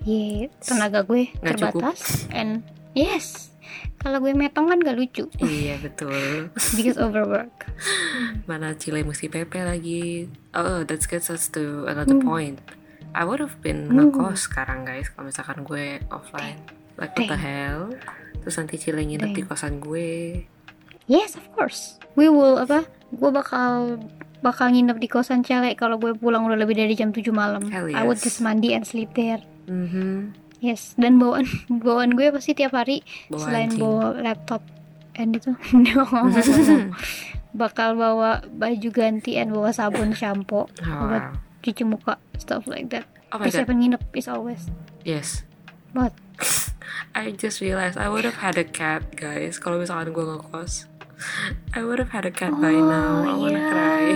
yeah, 0.00 0.50
Tenaga 0.58 1.02
gue 1.02 1.30
Nggak 1.36 1.54
cukup. 1.56 1.82
terbatas 1.86 2.26
And 2.30 2.64
yes 2.92 3.48
Kalau 3.96 4.18
gue 4.18 4.32
metong 4.32 4.66
kan 4.66 4.80
gak 4.80 4.96
lucu 4.96 5.28
Iya 5.38 5.78
betul. 5.78 6.48
Because 6.74 6.96
overwork 6.96 7.68
Mana 8.48 8.74
Cile 8.74 9.00
mesti 9.00 9.28
PP 9.28 9.52
lagi. 9.58 10.26
Oh, 10.50 10.82
that 10.82 11.00
gets 11.02 11.28
us 11.28 11.46
to 11.48 11.86
another 11.86 12.16
Hmm. 12.16 12.26
point. 12.26 12.58
I 13.10 13.22
would 13.22 13.38
have 13.38 13.60
been 13.60 13.86
Hmm. 13.86 14.10
ngekos 14.10 14.46
sekarang 14.46 14.82
guys 14.82 15.08
kalau 15.08 15.28
misalkan 15.28 15.62
gue 15.62 16.00
offline. 16.08 16.58
Like 16.96 17.14
what 17.14 17.26
the 17.26 17.38
hell? 17.38 17.94
Terus 18.40 18.54
nanti 18.56 18.76
Cile 18.76 19.02
nginep 19.02 19.30
di 19.30 19.42
Dang. 19.42 19.48
kosan 19.48 19.74
gue. 19.78 20.44
Yes 21.06 21.34
of 21.34 21.44
course 21.52 21.98
We 22.14 22.26
will 22.26 22.56
apa 22.56 22.86
Gue 23.10 23.28
bakal 23.28 23.98
bakal 24.40 24.70
nginep 24.70 24.96
di 24.96 25.06
kosan 25.06 25.42
cewek 25.42 25.76
kalau 25.76 25.96
gue 25.96 26.14
pulang 26.14 26.42
udah 26.42 26.56
lebih 26.56 26.72
dari 26.72 26.94
jam 26.94 27.10
7 27.10 27.28
malam. 27.30 27.68
Hell 27.68 27.90
I 27.90 28.00
would 28.02 28.16
yes. 28.16 28.24
just 28.24 28.40
mandi 28.40 28.72
and 28.72 28.82
sleep 28.82 29.12
there. 29.12 29.42
Mhm. 29.66 30.32
Yes, 30.60 30.92
dan 30.94 31.16
bawaan 31.16 31.44
bawaan 31.84 32.12
gue 32.12 32.28
pasti 32.30 32.52
tiap 32.52 32.72
hari 32.72 33.00
Bawa 33.26 33.40
selain 33.42 33.68
anjing. 33.68 33.80
bawa 33.80 34.04
laptop 34.16 34.62
and 35.12 35.36
itu 35.36 35.52
no, 35.76 36.04
bakal 37.52 37.96
bawa 37.96 38.44
baju 38.46 38.88
ganti 38.88 39.36
and 39.36 39.50
bawa 39.50 39.72
sabun 39.72 40.14
shampoo 40.14 40.68
Oh, 40.80 41.00
buat 41.04 41.24
wow. 41.26 41.60
cuci 41.60 41.82
muka 41.82 42.14
stuff 42.38 42.64
like 42.64 42.88
that. 42.88 43.04
Oh 43.28 43.36
my 43.36 43.44
god. 43.44 43.66
Persiapan 43.66 43.76
nginep 43.76 44.02
is 44.14 44.28
always. 44.28 44.62
Yes. 45.02 45.42
But 45.90 46.14
I 47.12 47.32
just 47.32 47.58
realized 47.58 47.94
I 47.94 48.06
would 48.06 48.22
have 48.22 48.38
had 48.38 48.54
a 48.54 48.64
cat, 48.64 49.02
guys. 49.12 49.56
Kalau 49.56 49.76
misalkan 49.76 50.10
gue 50.10 50.22
ngekos, 50.22 50.86
I 51.70 51.82
would 51.82 51.98
have 51.98 52.10
had 52.10 52.24
a 52.24 52.30
cat 52.30 52.54
by 52.54 52.72
Oh, 52.72 52.82
now. 52.82 53.12
I 53.20 53.32
wanna 53.32 53.56
iya. 53.56 53.68
cry. 53.68 54.06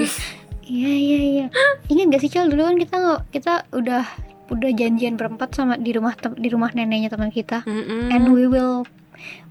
Iya 0.64 0.92
iya 0.94 1.18
iya. 1.20 1.46
Ingat 1.86 2.06
gak 2.10 2.22
sih 2.22 2.30
Cel 2.30 2.48
dulu 2.48 2.64
kan 2.64 2.76
kita 2.76 2.94
nggak 2.94 3.20
kita 3.30 3.52
udah 3.70 4.04
udah 4.46 4.70
janjian 4.72 5.14
berempat 5.14 5.52
sama 5.52 5.76
di 5.76 5.90
rumah 5.90 6.12
tem- 6.14 6.34
di 6.34 6.48
rumah 6.48 6.68
neneknya 6.70 7.08
teman 7.08 7.28
kita 7.28 7.64
Mm-mm. 7.64 8.08
and 8.08 8.28
we 8.28 8.44
will 8.44 8.88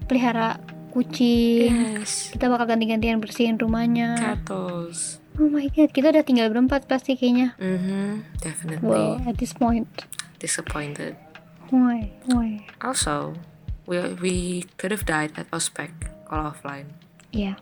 pelihara 0.04 0.58
kucing. 0.90 1.98
yes, 1.98 2.30
Kita 2.30 2.46
bakal 2.46 2.66
ganti-gantian 2.68 3.18
bersihin 3.18 3.56
rumahnya. 3.56 4.14
catos. 4.14 5.18
Oh 5.34 5.46
my 5.46 5.66
god, 5.68 5.90
kita 5.90 6.10
udah 6.10 6.22
tinggal 6.22 6.46
berempat 6.46 6.86
pasti 6.86 7.14
kayaknya. 7.14 7.58
Mhm, 7.58 8.38
definitely 8.38 8.86
Well, 8.86 9.18
at 9.24 9.34
this 9.34 9.50
point. 9.50 9.86
disappointed. 10.38 11.18
Why? 11.70 12.12
Why? 12.26 12.64
Also, 12.80 13.36
we 13.84 14.00
we 14.18 14.34
could 14.76 14.90
have 14.90 15.04
died 15.04 15.32
at 15.36 15.48
ospec 15.50 15.92
kalau 16.24 16.50
offline. 16.50 16.88
Iya. 17.30 17.56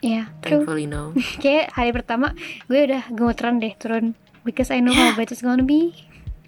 Iya, 0.00 0.28
true. 0.44 0.60
Thankfully 0.62 0.84
no. 0.84 1.16
Kayak 1.44 1.72
hari 1.72 1.90
pertama 1.90 2.36
gue 2.68 2.80
udah 2.84 3.08
gemeteran 3.08 3.56
deh 3.58 3.72
turun 3.74 4.12
because 4.44 4.68
I 4.68 4.84
know 4.84 4.92
how 4.92 5.16
bad 5.16 5.32
it's 5.32 5.40
gonna 5.40 5.64
be. 5.64 5.96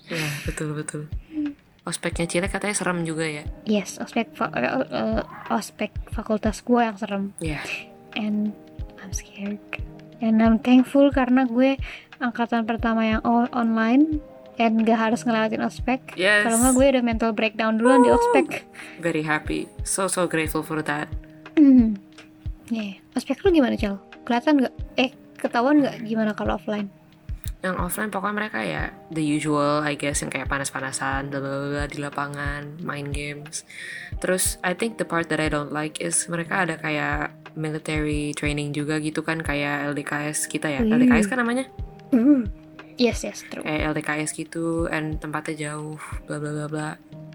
ya 0.08 0.24
betul 0.44 0.76
betul. 0.76 1.08
Ospeknya 1.84 2.28
Cile 2.28 2.52
katanya 2.52 2.76
serem 2.76 3.00
juga 3.02 3.24
ya. 3.24 3.44
Yes, 3.64 3.96
ospek 3.96 4.36
fa- 4.36 4.52
eh, 4.52 4.68
eh, 4.84 5.22
ospek 5.48 5.96
fakultas 6.12 6.60
gue 6.60 6.76
yang 6.76 7.00
serem 7.00 7.32
Ya. 7.40 7.64
and 8.12 8.52
I'm 9.00 9.16
scared. 9.16 9.60
And 10.20 10.44
I'm 10.44 10.60
thankful 10.60 11.08
karena 11.08 11.48
gue 11.48 11.80
angkatan 12.20 12.68
pertama 12.68 13.08
yang 13.08 13.24
online 13.24 14.20
and 14.58 14.82
gak 14.82 14.98
harus 14.98 15.22
ngelewatin 15.22 15.62
ospek. 15.62 16.18
Yes. 16.18 16.44
Kalau 16.44 16.58
nggak 16.60 16.74
gue 16.74 16.86
udah 16.98 17.04
mental 17.06 17.30
breakdown 17.32 17.78
duluan 17.78 18.02
di 18.02 18.10
ospek. 18.10 18.66
Very 18.98 19.22
happy. 19.22 19.70
So 19.86 20.10
so 20.10 20.26
grateful 20.26 20.66
for 20.66 20.82
that. 20.82 21.06
Hmm. 21.54 21.96
Yeah. 22.68 23.00
Ospek 23.14 23.40
lu 23.46 23.54
gimana 23.54 23.78
Cel? 23.78 23.96
Kelihatan 24.26 24.66
nggak? 24.66 24.74
Eh 24.98 25.10
ketahuan 25.38 25.80
nggak 25.80 26.04
gimana 26.04 26.34
kalau 26.34 26.58
offline? 26.58 26.90
Yang 27.58 27.74
offline 27.82 28.10
pokoknya 28.14 28.36
mereka 28.38 28.58
ya 28.62 28.94
the 29.10 29.22
usual 29.22 29.82
I 29.82 29.98
guess 29.98 30.22
yang 30.22 30.30
kayak 30.30 30.46
panas-panasan 30.46 31.30
bla 31.30 31.42
bla 31.42 31.50
bla 31.70 31.84
di 31.90 31.98
lapangan, 31.98 32.82
main 32.82 33.10
games. 33.10 33.66
Terus 34.22 34.62
I 34.62 34.74
think 34.78 34.98
the 34.98 35.06
part 35.06 35.26
that 35.30 35.42
I 35.42 35.50
don't 35.50 35.74
like 35.74 35.98
is 35.98 36.26
mereka 36.30 36.66
ada 36.66 36.78
kayak 36.78 37.34
military 37.58 38.30
training 38.38 38.70
juga 38.70 39.02
gitu 39.02 39.26
kan 39.26 39.42
kayak 39.42 39.90
LDKS 39.90 40.46
kita 40.46 40.70
ya. 40.70 40.86
Wih. 40.86 40.94
LDKS 40.94 41.26
kan 41.26 41.42
namanya? 41.42 41.66
Hmm. 42.14 42.67
Yes 42.98 43.22
yes 43.22 43.46
true. 43.46 43.62
Kayak 43.62 43.94
LDKS 43.94 44.30
gitu 44.34 44.90
and 44.90 45.16
tempatnya 45.16 45.70
jauh 45.70 45.96
bla 46.26 46.36
bla 46.36 46.50
bla 46.50 46.66
bla. 46.66 46.88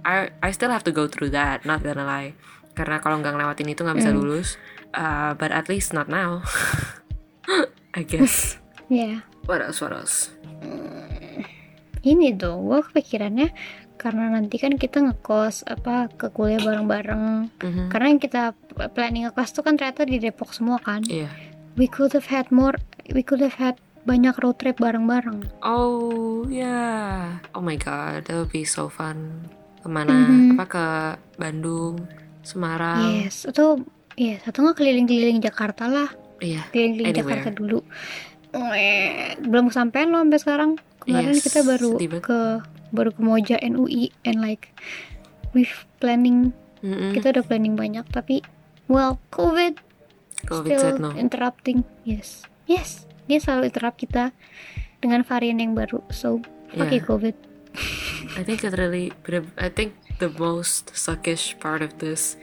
I 0.04 0.30
I 0.44 0.52
still 0.52 0.70
have 0.70 0.84
to 0.84 0.92
go 0.92 1.08
through 1.08 1.32
that, 1.32 1.64
not 1.64 1.80
gonna 1.82 2.04
lie. 2.04 2.36
Karena 2.76 3.00
kalau 3.00 3.18
nggak 3.18 3.32
ngelewatin 3.32 3.72
itu 3.72 3.82
nggak 3.82 3.98
bisa 3.98 4.12
Hmm. 4.12 4.20
lulus. 4.20 4.50
Uh, 4.92 5.32
but 5.34 5.50
at 5.50 5.72
least 5.72 5.90
not 5.90 6.06
now. 6.06 6.44
I 7.98 8.04
guess. 8.04 8.60
Yeah. 8.92 9.24
What 9.48 9.64
else? 9.64 9.80
What 9.80 9.96
else? 9.96 10.30
Ini 12.04 12.36
tuh 12.36 12.60
gue 12.60 12.80
kepikirannya 12.84 13.50
karena 13.96 14.28
nanti 14.28 14.60
kan 14.60 14.76
kita 14.76 15.00
ngekos 15.00 15.64
apa 15.64 16.12
ke 16.12 16.28
kuliah 16.30 16.60
bareng-bareng. 16.60 17.48
Mhm. 17.64 17.88
Karena 17.88 18.08
yang 18.12 18.20
kita 18.22 18.52
planning 18.92 19.32
ngekos 19.32 19.56
tuh 19.56 19.64
kan 19.64 19.80
ternyata 19.80 20.04
di 20.04 20.20
Depok 20.20 20.52
semua 20.52 20.78
kan. 20.84 21.00
Iya. 21.08 21.32
We 21.80 21.88
could 21.88 22.12
have 22.12 22.28
had 22.28 22.52
more. 22.52 22.76
We 23.10 23.24
could 23.24 23.40
have 23.40 23.56
had 23.56 23.80
banyak 24.04 24.36
road 24.40 24.60
trip 24.60 24.78
bareng-bareng. 24.80 25.48
Oh 25.64 26.44
yeah. 26.48 27.40
Oh 27.56 27.64
my 27.64 27.80
god, 27.80 28.28
that 28.28 28.36
would 28.36 28.52
be 28.52 28.68
so 28.68 28.92
fun. 28.92 29.48
Ke 29.80 29.88
mana? 29.88 30.12
Mhm. 30.12 30.60
Apa 30.60 30.66
ke 30.68 30.86
Bandung, 31.40 32.04
Semarang? 32.44 33.24
Yes. 33.24 33.48
Atau 33.48 33.84
yes. 34.20 34.44
Atau 34.44 34.68
nggak 34.68 34.80
keliling-keliling 34.80 35.40
Jakarta 35.40 35.88
lah. 35.88 36.10
Iya. 36.44 36.68
Keliling-keliling 36.76 37.16
Anywhere. 37.16 37.40
Jakarta 37.44 37.50
dulu. 37.56 37.80
Belum 39.44 39.72
kesampean 39.72 40.12
loh 40.12 40.22
sampai 40.24 40.40
sekarang. 40.40 40.72
Kemarin 41.04 41.36
Yes, 41.36 41.44
kita 41.44 41.68
baru 41.68 42.00
ke 42.24 42.40
baru 42.96 43.10
ke 43.12 43.22
Moja 43.26 43.58
and 43.60 43.76
UI 43.76 44.14
and 44.24 44.40
like 44.40 44.72
we 45.52 45.68
planning 46.00 46.54
Mm-mm. 46.80 47.12
kita 47.12 47.36
udah 47.36 47.44
planning 47.44 47.76
banyak 47.76 48.06
tapi 48.08 48.40
well 48.88 49.20
COVID 49.34 49.82
COVID 50.48 50.70
still 50.70 51.02
no. 51.02 51.12
interrupting 51.18 51.84
yes 52.08 52.46
yes 52.70 53.10
dia 53.28 53.40
selalu 53.40 53.72
interrupt 53.72 54.00
kita 54.00 54.36
dengan 55.00 55.24
varian 55.28 55.60
yang 55.60 55.74
baru. 55.76 56.00
So 56.12 56.40
fuck 56.72 56.92
Yeah. 56.92 57.04
COVID. 57.04 57.36
I 58.38 58.42
think 58.46 58.64
it 58.64 58.78
really, 58.78 59.14
I 59.58 59.70
think 59.70 59.98
the 60.20 60.30
most 60.30 60.94
suckish 60.94 61.58
part 61.60 61.82
of 61.82 61.98
this 61.98 62.38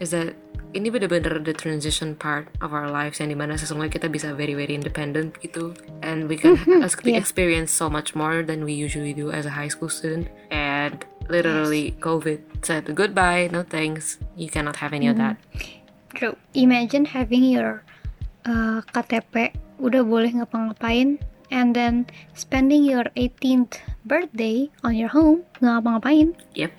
is 0.00 0.12
that 0.12 0.36
ini 0.74 0.90
bener-bener 0.90 1.38
the 1.38 1.54
transition 1.54 2.18
part 2.18 2.50
of 2.58 2.74
our 2.74 2.90
lives 2.90 3.22
yang 3.22 3.30
di 3.30 3.38
mana 3.38 3.54
sesungguhnya 3.54 3.94
kita 3.94 4.10
bisa 4.10 4.34
very 4.34 4.58
very 4.58 4.74
independent 4.74 5.38
gitu. 5.38 5.72
And 6.02 6.26
we 6.26 6.34
can 6.36 6.58
ex- 6.82 6.98
yeah. 7.06 7.16
experience 7.16 7.70
so 7.70 7.86
much 7.86 8.18
more 8.18 8.42
than 8.42 8.66
we 8.66 8.74
usually 8.74 9.14
do 9.14 9.30
as 9.30 9.46
a 9.46 9.54
high 9.54 9.70
school 9.70 9.88
student. 9.88 10.26
And 10.50 11.00
literally 11.30 11.96
COVID 12.04 12.66
said 12.66 12.90
goodbye 12.92 13.48
no 13.48 13.64
thanks 13.64 14.20
you 14.36 14.50
cannot 14.50 14.82
have 14.82 14.92
any 14.92 15.06
of 15.08 15.16
that. 15.16 15.38
True. 16.12 16.36
Imagine 16.52 17.06
having 17.06 17.46
your 17.46 17.86
uh, 18.48 18.80
KTP 18.92 19.52
udah 19.80 20.02
boleh 20.04 20.30
ngapa-ngapain. 20.40 21.20
And 21.52 21.76
then 21.76 22.08
spending 22.34 22.82
your 22.88 23.06
18th 23.14 23.78
birthday 24.08 24.72
on 24.82 24.96
your 24.98 25.12
home 25.12 25.46
nggak 25.60 25.80
ngapa-ngapain? 25.80 26.34
Yep. 26.56 26.72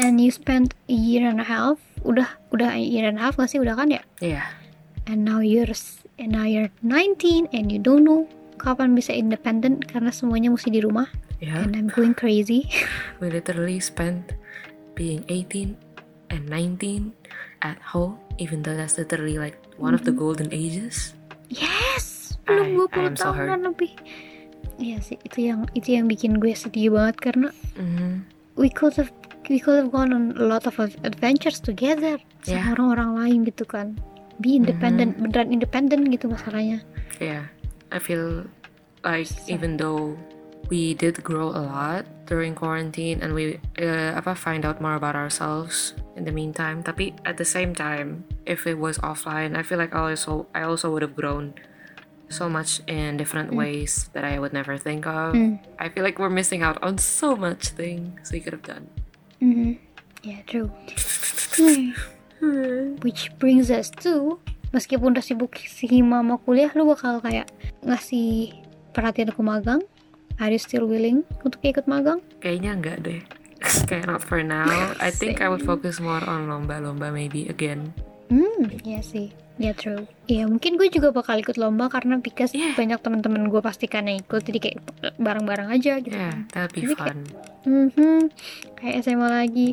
And 0.00 0.18
you 0.18 0.32
spend 0.32 0.72
a 0.88 0.96
year 0.96 1.28
and 1.28 1.38
a 1.38 1.46
half 1.46 1.76
udah 2.00 2.26
udah 2.50 2.72
a 2.72 2.80
year 2.80 3.04
and 3.04 3.20
a 3.20 3.22
half 3.28 3.36
gak 3.36 3.52
sih? 3.52 3.60
Udah 3.60 3.76
kan 3.76 3.92
ya? 3.92 4.02
Yeah 4.24 4.48
and 5.10 5.26
now 5.26 5.42
you're 5.42 5.70
and 6.22 6.30
now 6.30 6.46
you're 6.46 6.70
19 6.86 7.50
and 7.50 7.74
you 7.74 7.82
don't 7.82 8.06
know 8.06 8.30
kapan 8.62 8.94
bisa 8.94 9.10
independent 9.10 9.88
karena 9.90 10.14
semuanya 10.14 10.52
mesti 10.52 10.70
di 10.70 10.84
rumah. 10.84 11.10
Yeah 11.42 11.64
and 11.64 11.74
I'm 11.74 11.90
going 11.90 12.14
crazy. 12.14 12.70
We 13.20 13.32
literally 13.32 13.82
spent 13.82 14.38
being 14.94 15.26
18 15.26 15.74
and 16.30 16.42
19 16.46 17.10
at 17.64 17.80
home 17.80 18.22
even 18.38 18.62
though 18.62 18.76
that's 18.78 19.00
literally 19.00 19.40
like 19.40 19.58
one 19.80 19.96
of 19.96 20.04
the 20.04 20.12
golden 20.12 20.52
ages? 20.52 21.16
Yes 21.48 22.20
belum 22.46 22.90
20 22.90 23.06
am 23.10 23.14
so 23.14 23.30
tahunan 23.30 23.60
lebih. 23.72 23.92
Iya 24.80 24.98
sih 25.04 25.16
itu 25.22 25.38
yang 25.44 25.68
itu 25.76 25.92
yang 25.94 26.08
bikin 26.08 26.40
gue 26.40 26.52
sedih 26.52 26.92
banget 26.94 27.16
karena 27.20 27.48
Mhm. 27.76 28.24
we 28.56 28.66
could 28.72 28.96
have 28.96 29.12
we 29.46 29.58
could 29.58 29.76
have 29.76 29.90
gone 29.92 30.10
on 30.10 30.32
a 30.38 30.46
lot 30.46 30.64
of 30.64 30.78
adventures 31.04 31.58
together 31.60 32.16
Yeah. 32.48 32.64
sama 32.64 32.78
orang-orang 32.78 33.10
lain 33.18 33.38
gitu 33.46 33.68
kan. 33.68 33.98
Be 34.40 34.56
independent 34.56 35.20
beneran 35.20 35.52
independent 35.52 36.08
gitu 36.08 36.32
masalahnya. 36.32 36.80
Yeah, 37.20 37.52
I 37.92 38.00
feel 38.00 38.48
like 39.04 39.28
even 39.46 39.76
though 39.76 40.16
we 40.70 40.94
did 40.94 41.22
grow 41.22 41.50
a 41.50 41.62
lot 41.66 42.06
during 42.26 42.54
quarantine 42.54 43.18
and 43.20 43.34
we 43.34 43.58
uh, 43.82 44.14
apa 44.14 44.38
find 44.38 44.64
out 44.64 44.80
more 44.80 44.94
about 44.94 45.18
ourselves 45.18 45.98
in 46.14 46.24
the 46.24 46.32
meantime, 46.32 46.82
tapi 46.86 47.12
at 47.26 47.36
the 47.36 47.44
same 47.44 47.74
time, 47.74 48.22
if 48.46 48.66
it 48.66 48.78
was 48.78 48.98
offline, 49.02 49.58
I 49.58 49.66
feel 49.66 49.78
like 49.82 49.94
I 49.94 50.14
also 50.14 50.46
I 50.54 50.62
also 50.62 50.90
would 50.94 51.02
have 51.02 51.18
grown 51.18 51.58
so 52.30 52.46
much 52.46 52.78
in 52.86 53.18
different 53.18 53.50
ways 53.50 54.06
that 54.14 54.22
I 54.22 54.38
would 54.38 54.54
never 54.54 54.78
think 54.78 55.02
of. 55.10 55.34
I 55.82 55.90
feel 55.90 56.06
like 56.06 56.22
we're 56.22 56.30
missing 56.30 56.62
out 56.62 56.78
on 56.78 57.02
so 57.02 57.34
much 57.34 57.74
things 57.74 58.30
we 58.30 58.38
could 58.38 58.54
have 58.54 58.62
done. 58.62 58.86
Mhm. 59.42 59.90
yeah 60.22 60.44
true 60.44 60.70
which 63.04 63.32
brings 63.40 63.70
us 63.72 63.88
to 64.04 64.36
meskipun 64.72 65.16
udah 65.16 65.24
sibuk 65.24 65.56
hima 65.80 66.20
sama 66.20 66.36
kuliah 66.44 66.70
lu 66.76 66.92
bakal 66.92 67.24
kayak 67.24 67.48
ngasih 67.82 68.52
perhatian 68.92 69.32
ke 69.32 69.40
magang 69.40 69.82
are 70.40 70.50
you 70.50 70.58
still 70.58 70.88
willing 70.88 71.22
untuk 71.44 71.60
ikut 71.62 71.84
magang 71.84 72.18
Kayaknya 72.40 72.70
enggak 72.74 72.98
deh. 73.04 73.20
Kayak 73.84 74.08
not 74.08 74.24
for 74.24 74.40
now. 74.40 74.64
I 74.98 75.12
think 75.12 75.44
I 75.44 75.46
would 75.46 75.60
focus 75.62 76.00
more 76.00 76.24
on 76.24 76.48
lomba-lomba 76.48 77.12
maybe 77.12 77.44
again. 77.46 77.92
Hmm, 78.32 78.72
iya 78.82 79.04
sih. 79.04 79.30
Ya 79.60 79.76
true. 79.76 80.08
Iya, 80.24 80.48
mungkin 80.48 80.80
gue 80.80 80.88
juga 80.88 81.12
bakal 81.12 81.44
ikut 81.44 81.60
lomba 81.60 81.92
karena 81.92 82.16
because 82.16 82.56
Yeah. 82.56 82.72
banyak 82.72 82.96
teman-teman 82.98 83.52
gue 83.52 83.60
pastikan 83.60 84.08
yang 84.08 84.24
ikut, 84.24 84.40
jadi 84.40 84.56
kayak 84.56 84.78
bareng-bareng 85.20 85.68
aja 85.68 86.00
gitu. 86.00 86.16
Yeah, 86.16 86.48
that'd 86.48 86.72
be 86.72 86.88
Jadi 86.88 86.96
kayak- 86.96 87.04
fun. 87.04 87.18
Mhm. 87.68 88.20
Kayak 88.80 88.94
SMA 89.04 89.28
lagi. 89.28 89.68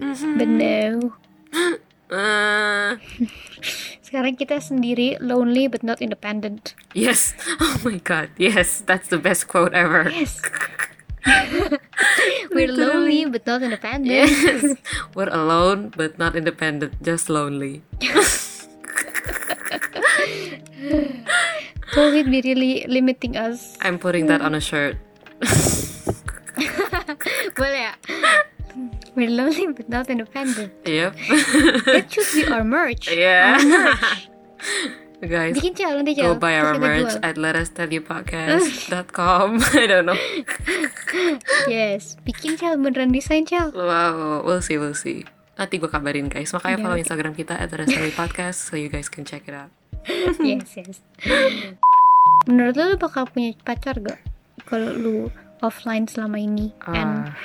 But 0.00 0.48
no. 0.48 1.12
Uh, 2.08 2.96
Sekarang 4.10 4.34
kita 4.34 4.58
sendiri, 4.58 5.14
lonely 5.22 5.70
but 5.70 5.86
not 5.86 6.02
independent. 6.02 6.74
yes. 6.98 7.30
Oh 7.62 7.78
my 7.86 8.02
god. 8.02 8.34
Yes, 8.34 8.82
that's 8.82 9.06
the 9.06 9.22
best 9.22 9.46
quote 9.46 9.70
ever. 9.70 10.10
Yes. 10.10 10.42
We're 12.50 12.74
lonely 12.74 13.30
but 13.30 13.46
not 13.46 13.62
independent. 13.62 14.10
Yes. 14.10 14.74
We're 15.14 15.30
alone 15.30 15.94
but 15.94 16.18
not 16.18 16.34
independent, 16.34 16.98
just 17.06 17.30
lonely. 17.30 17.86
COVID 21.94 22.26
be 22.34 22.42
really 22.42 22.82
limiting 22.90 23.38
us. 23.38 23.78
I'm 23.78 24.02
putting 24.02 24.26
that 24.26 24.42
on 24.42 24.58
a 24.58 24.60
shirt. 24.60 24.98
Boleh 27.54 27.80
ya? 27.86 27.94
We're 29.20 29.28
lonely 29.28 29.68
but 29.76 29.92
not 29.92 30.08
independent. 30.08 30.72
Yep. 30.88 31.12
That 31.84 32.08
should 32.08 32.24
be 32.32 32.48
our 32.48 32.64
merch. 32.64 33.12
yeah. 33.12 33.60
Our 33.60 33.64
merch. 33.68 34.24
Guys, 35.20 35.52
Bikin 35.52 35.76
Cel, 35.76 36.00
nanti 36.00 36.16
Cel. 36.16 36.32
go 36.32 36.40
buy 36.40 36.56
our 36.56 36.80
merch 36.80 37.12
jual. 37.12 37.20
at 37.20 37.36
letastudypodcast.com. 37.36 39.48
I 39.76 39.84
don't 39.92 40.06
know. 40.08 40.16
Yes, 41.68 42.16
bikin 42.24 42.56
Cel, 42.56 42.80
beneran 42.80 43.12
desain 43.12 43.44
Cel. 43.44 43.68
Wow, 43.76 44.40
we'll 44.40 44.64
see, 44.64 44.80
we'll 44.80 44.96
see. 44.96 45.28
Nanti 45.60 45.76
gue 45.76 45.92
kabarin 45.92 46.32
guys. 46.32 46.56
Makanya 46.56 46.80
Oke, 46.80 46.84
follow 46.88 46.96
oke. 46.96 47.04
Instagram 47.04 47.36
kita 47.36 47.52
at 47.52 47.68
Podcast 48.16 48.64
so 48.64 48.80
you 48.80 48.88
guys 48.88 49.12
can 49.12 49.28
check 49.28 49.44
it 49.44 49.52
out. 49.52 49.68
yes, 50.40 50.72
yes. 50.80 51.04
Menurut 52.48 52.80
lo, 52.80 52.88
lo 52.88 52.96
bakal 52.96 53.28
punya 53.28 53.52
pacar 53.60 54.00
gak? 54.00 54.24
Kalau 54.64 54.96
lu 54.96 55.28
offline 55.60 56.08
selama 56.08 56.40
ini 56.40 56.72
and 56.88 57.28
Uh, 57.28 57.36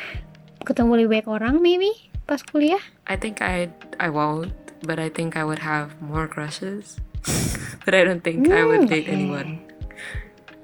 ketemu 0.66 1.06
lebih 1.06 1.10
banyak 1.14 1.30
orang 1.30 1.56
maybe 1.62 1.94
pas 2.26 2.42
kuliah? 2.42 2.82
I 3.06 3.16
think 3.16 3.40
I 3.40 3.70
I 4.02 4.10
won't, 4.10 4.54
but 4.84 4.98
I 4.98 5.14
think 5.14 5.38
I 5.38 5.46
would 5.46 5.62
have 5.62 5.94
more 6.02 6.26
crushes. 6.26 6.98
but 7.86 7.94
I 7.94 8.04
don't 8.04 8.22
think 8.22 8.50
I 8.50 8.66
would 8.66 8.90
date 8.90 9.10
anyone. 9.10 9.62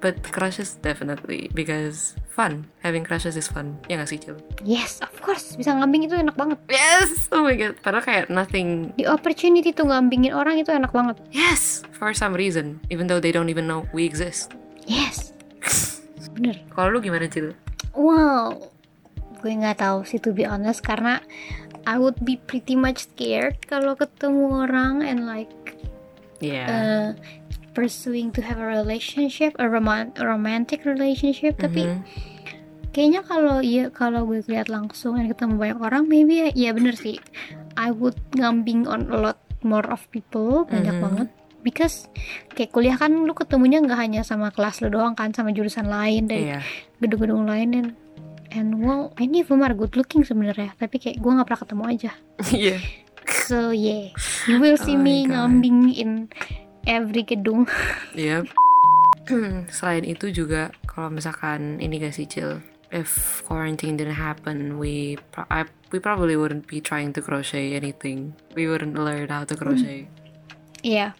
But 0.01 0.17
crushes 0.33 0.81
definitely 0.81 1.53
because 1.53 2.17
fun. 2.33 2.65
Having 2.81 3.05
crushes 3.05 3.37
is 3.37 3.45
fun. 3.45 3.77
Ya 3.85 4.01
gak 4.01 4.09
sih, 4.09 4.17
Cil? 4.17 4.33
Yes, 4.65 4.97
of 5.05 5.13
course. 5.21 5.53
Bisa 5.53 5.77
ngambing 5.77 6.09
itu 6.09 6.17
enak 6.17 6.33
banget. 6.33 6.57
Yes! 6.73 7.29
Oh 7.29 7.45
my 7.45 7.53
god. 7.53 7.77
Padahal 7.85 8.01
kayak 8.01 8.25
nothing. 8.33 8.97
The 8.97 9.05
opportunity 9.05 9.69
tuh 9.69 9.85
ngambingin 9.85 10.33
orang 10.33 10.57
itu 10.57 10.73
enak 10.73 10.89
banget. 10.89 11.21
Yes! 11.29 11.85
For 11.93 12.17
some 12.17 12.33
reason. 12.33 12.81
Even 12.89 13.05
though 13.05 13.21
they 13.21 13.29
don't 13.29 13.53
even 13.53 13.69
know 13.69 13.85
we 13.93 14.01
exist. 14.09 14.57
Yes. 14.89 15.37
Bener. 16.33 16.57
Kalau 16.73 16.97
lu 16.97 16.99
gimana, 17.05 17.29
Cil? 17.29 17.53
Wow. 17.93 18.70
Gue 19.41 19.57
nggak 19.57 19.81
tahu 19.81 20.05
sih 20.05 20.21
to 20.21 20.31
be 20.31 20.45
honest 20.45 20.85
karena 20.85 21.19
I 21.81 21.97
would 21.97 22.21
be 22.21 22.37
pretty 22.37 22.77
much 22.77 23.09
scared 23.09 23.57
kalau 23.65 23.97
ketemu 23.97 24.69
orang 24.69 25.01
and 25.01 25.25
like 25.25 25.49
Yeah. 26.41 26.65
uh, 26.65 27.07
pursuing 27.73 28.33
to 28.33 28.41
have 28.41 28.57
a 28.57 28.65
relationship, 28.65 29.53
a, 29.61 29.69
roman 29.69 30.09
a 30.17 30.25
romantic 30.25 30.83
relationship. 30.83 31.61
Tapi 31.61 31.85
Mhm. 31.85 31.99
kayaknya 32.91 33.21
kalau 33.21 33.61
iya 33.61 33.93
kalau 33.93 34.25
gue 34.25 34.41
lihat 34.49 34.65
langsung 34.67 35.21
dan 35.21 35.29
ketemu 35.29 35.57
banyak 35.57 35.79
orang, 35.79 36.03
maybe 36.09 36.41
ya, 36.41 36.49
ya 36.51 36.69
bener 36.73 36.97
sih. 36.97 37.21
I 37.77 37.93
would 37.93 38.17
ngambing 38.33 38.89
on 38.89 39.07
a 39.13 39.17
lot 39.21 39.39
more 39.61 39.85
of 39.85 40.01
people, 40.09 40.65
banyak 40.65 40.97
Mhm. 40.97 41.01
banget. 41.01 41.27
Because 41.61 42.09
kayak 42.57 42.73
kuliah 42.73 42.97
kan 42.97 43.13
lu 43.13 43.37
ketemunya 43.37 43.77
nggak 43.77 44.01
hanya 44.01 44.21
sama 44.25 44.49
kelas 44.49 44.81
lu 44.81 44.89
doang 44.89 45.13
kan, 45.13 45.29
sama 45.29 45.53
jurusan 45.53 45.85
lain 45.85 46.25
dari 46.25 46.49
Iya. 46.49 46.65
gedung-gedung 46.97 47.45
lain 47.45 47.67
dan 47.69 47.85
and 48.51 48.75
of 48.75 49.47
them 49.47 49.63
are 49.63 49.73
good 49.73 49.95
looking 49.95 50.21
sebenarnya. 50.27 50.75
Tapi 50.75 50.99
kayak 50.99 51.17
gue 51.19 51.31
nggak 51.31 51.47
pernah 51.47 51.61
ketemu 51.63 51.83
aja. 51.87 52.11
Iya. 52.51 52.77
So 53.47 53.71
yeah, 53.71 54.11
you 54.49 54.57
will 54.59 54.75
see 54.75 54.97
Oh 54.97 55.01
me 55.01 55.23
God. 55.23 55.31
ngambing 55.33 55.93
in 55.93 56.11
every 56.85 57.23
gedung. 57.23 57.69
Yep. 58.17 58.49
Selain 59.77 60.03
itu 60.03 60.33
juga 60.33 60.73
kalau 60.83 61.13
misalkan 61.13 61.79
ini 61.79 62.01
gak 62.01 62.17
sih 62.17 62.27
Cil, 62.27 62.59
if 62.91 63.39
quarantine 63.47 63.95
didn't 63.95 64.17
happen, 64.19 64.75
we 64.81 65.15
pro- 65.31 65.47
I, 65.47 65.69
we 65.93 66.01
probably 66.01 66.35
wouldn't 66.35 66.67
be 66.67 66.81
trying 66.83 67.13
to 67.15 67.21
crochet 67.23 67.77
anything. 67.77 68.35
We 68.57 68.67
wouldn't 68.67 68.97
learn 68.97 69.31
how 69.31 69.47
to 69.47 69.55
crochet. 69.55 70.09
Iya. 70.81 71.13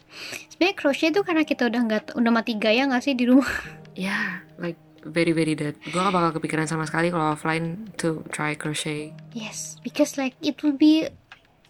Sebenarnya 0.50 0.76
crochet 0.76 1.08
itu 1.14 1.22
karena 1.22 1.46
kita 1.46 1.70
udah 1.70 1.80
nggak 1.86 2.02
udah 2.18 2.32
mati 2.34 2.58
gaya 2.58 2.84
nggak 2.90 3.02
sih 3.06 3.14
di 3.14 3.30
rumah? 3.30 3.48
Yeah, 3.94 4.42
like 4.58 4.76
very 5.04 5.30
very 5.30 5.52
dead. 5.52 5.74
Gue 5.84 5.98
gak 5.98 6.10
bakal 6.10 6.38
kepikiran 6.38 6.66
sama 6.66 6.86
sekali 6.86 7.10
kalau 7.10 7.34
offline 7.34 7.90
to 7.96 8.22
try 8.30 8.54
crochet. 8.54 9.10
Yes, 9.32 9.76
because 9.82 10.14
like 10.14 10.34
it 10.38 10.60
will 10.62 10.74
be 10.74 11.08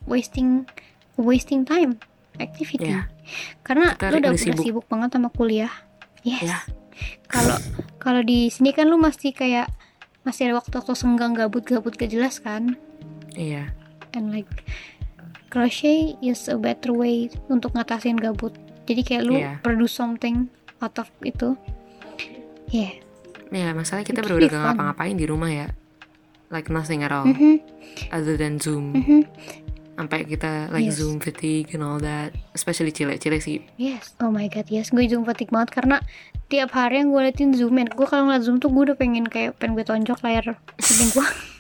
wasting 0.04 0.68
wasting 1.16 1.64
time 1.64 1.96
activity. 2.36 2.90
Yeah. 2.90 3.08
Karena 3.62 3.94
Kita 3.94 4.12
lu 4.12 4.20
udah, 4.20 4.30
udah 4.32 4.40
sibuk. 4.40 4.64
sibuk 4.64 4.84
banget 4.88 5.16
sama 5.16 5.28
kuliah. 5.30 5.72
Yes. 6.22 6.44
Yeah. 6.44 6.62
Kalau 7.26 7.56
kalau 7.98 8.20
di 8.20 8.52
sini 8.52 8.70
kan 8.70 8.86
lu 8.86 9.00
masih 9.00 9.32
kayak 9.32 9.72
masih 10.22 10.46
ada 10.52 10.62
waktu-waktu 10.62 10.94
senggang 10.94 11.34
gabut-gabut 11.34 11.98
gak 11.98 12.14
jelas 12.14 12.38
kan 12.38 12.78
Iya. 13.34 13.74
and 14.14 14.30
like 14.30 14.46
crochet 15.50 16.14
is 16.22 16.46
a 16.46 16.54
better 16.54 16.94
way 16.94 17.26
untuk 17.50 17.74
ngatasin 17.74 18.14
gabut 18.14 18.54
jadi 18.86 19.02
kayak 19.02 19.22
lu 19.26 19.34
Iya. 19.34 19.58
produce 19.66 19.98
something 19.98 20.46
out 20.78 20.94
of 20.94 21.10
itu 21.26 21.58
yeah 22.70 22.94
Ya, 23.52 23.70
masalahnya 23.70 24.06
kita 24.06 24.24
really 24.24 24.48
gak 24.48 24.58
ngapa-ngapain 24.58 25.12
di 25.12 25.24
rumah 25.24 25.46
ya. 25.46 25.68
Like 26.48 26.68
nothing 26.68 27.00
at 27.00 27.08
all 27.08 27.24
Mhm, 27.24 27.60
other 28.08 28.34
than 28.34 28.56
Zoom. 28.56 28.92
mhm. 28.92 29.28
Sampai 29.92 30.24
kita 30.24 30.68
like 30.68 30.88
Yes. 30.88 30.96
Zoom 30.98 31.16
fatigue 31.16 31.68
and 31.70 31.80
all 31.80 31.96
that. 31.98 32.32
Especially 32.52 32.88
Cile. 32.90 33.16
Cile 33.16 33.38
sih. 33.38 33.60
Yes, 33.76 34.16
oh 34.18 34.28
my 34.28 34.48
god, 34.48 34.66
yes, 34.66 34.88
gue 34.88 35.04
zoom 35.04 35.22
fatigue 35.22 35.48
banget 35.48 35.68
karena 35.70 36.00
tiap 36.48 36.72
hari 36.72 36.98
yang 36.98 37.12
gue 37.12 37.20
liatin 37.22 37.52
zoom 37.52 37.72
man, 37.74 37.88
gue 37.88 38.02
kalau 38.02 38.24
ngeliat 38.26 38.40
zoom 38.42 38.56
tuh 38.56 38.68
gue 38.68 38.88
udah 38.88 38.96
pengen 38.96 39.24
kayak 39.24 39.56
pengen 39.56 39.72
gue 39.74 39.84
tonjok 39.84 40.20
layar 40.20 40.56
kuping 40.78 41.12
gue. 41.12 41.26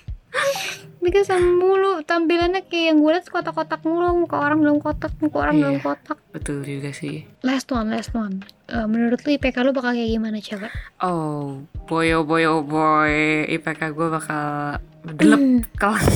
Because 1.02 1.26
sama 1.26 1.50
mulu 1.50 2.06
tampilannya 2.06 2.62
kayak 2.62 2.94
yang 2.94 3.02
gue 3.02 3.10
liat 3.10 3.26
kotak-kotak 3.26 3.82
mulu, 3.82 4.22
muka 4.22 4.38
orang 4.38 4.62
dalam 4.62 4.78
kotak, 4.78 5.10
muka 5.18 5.36
orang 5.42 5.58
Iya. 5.58 5.62
dalam 5.66 5.78
kotak. 5.82 6.18
Betul 6.30 6.62
juga 6.62 6.94
sih. 6.94 7.26
Last 7.42 7.66
one, 7.74 7.90
last 7.90 8.14
one. 8.14 8.46
Eh, 8.70 8.86
menurut 8.86 9.18
lu 9.26 9.34
IPK 9.34 9.66
lu 9.66 9.74
bakal 9.74 9.98
kayak 9.98 10.14
gimana 10.14 10.38
coba? 10.38 10.70
Oh, 11.02 11.66
boy 11.90 12.14
oh 12.14 12.22
boy 12.22 12.46
oh 12.46 12.62
boy. 12.62 13.10
IPK 13.50 13.90
gue 13.90 14.08
bakal 14.08 14.78
mendelep 15.02 15.66
kelas. 15.74 16.06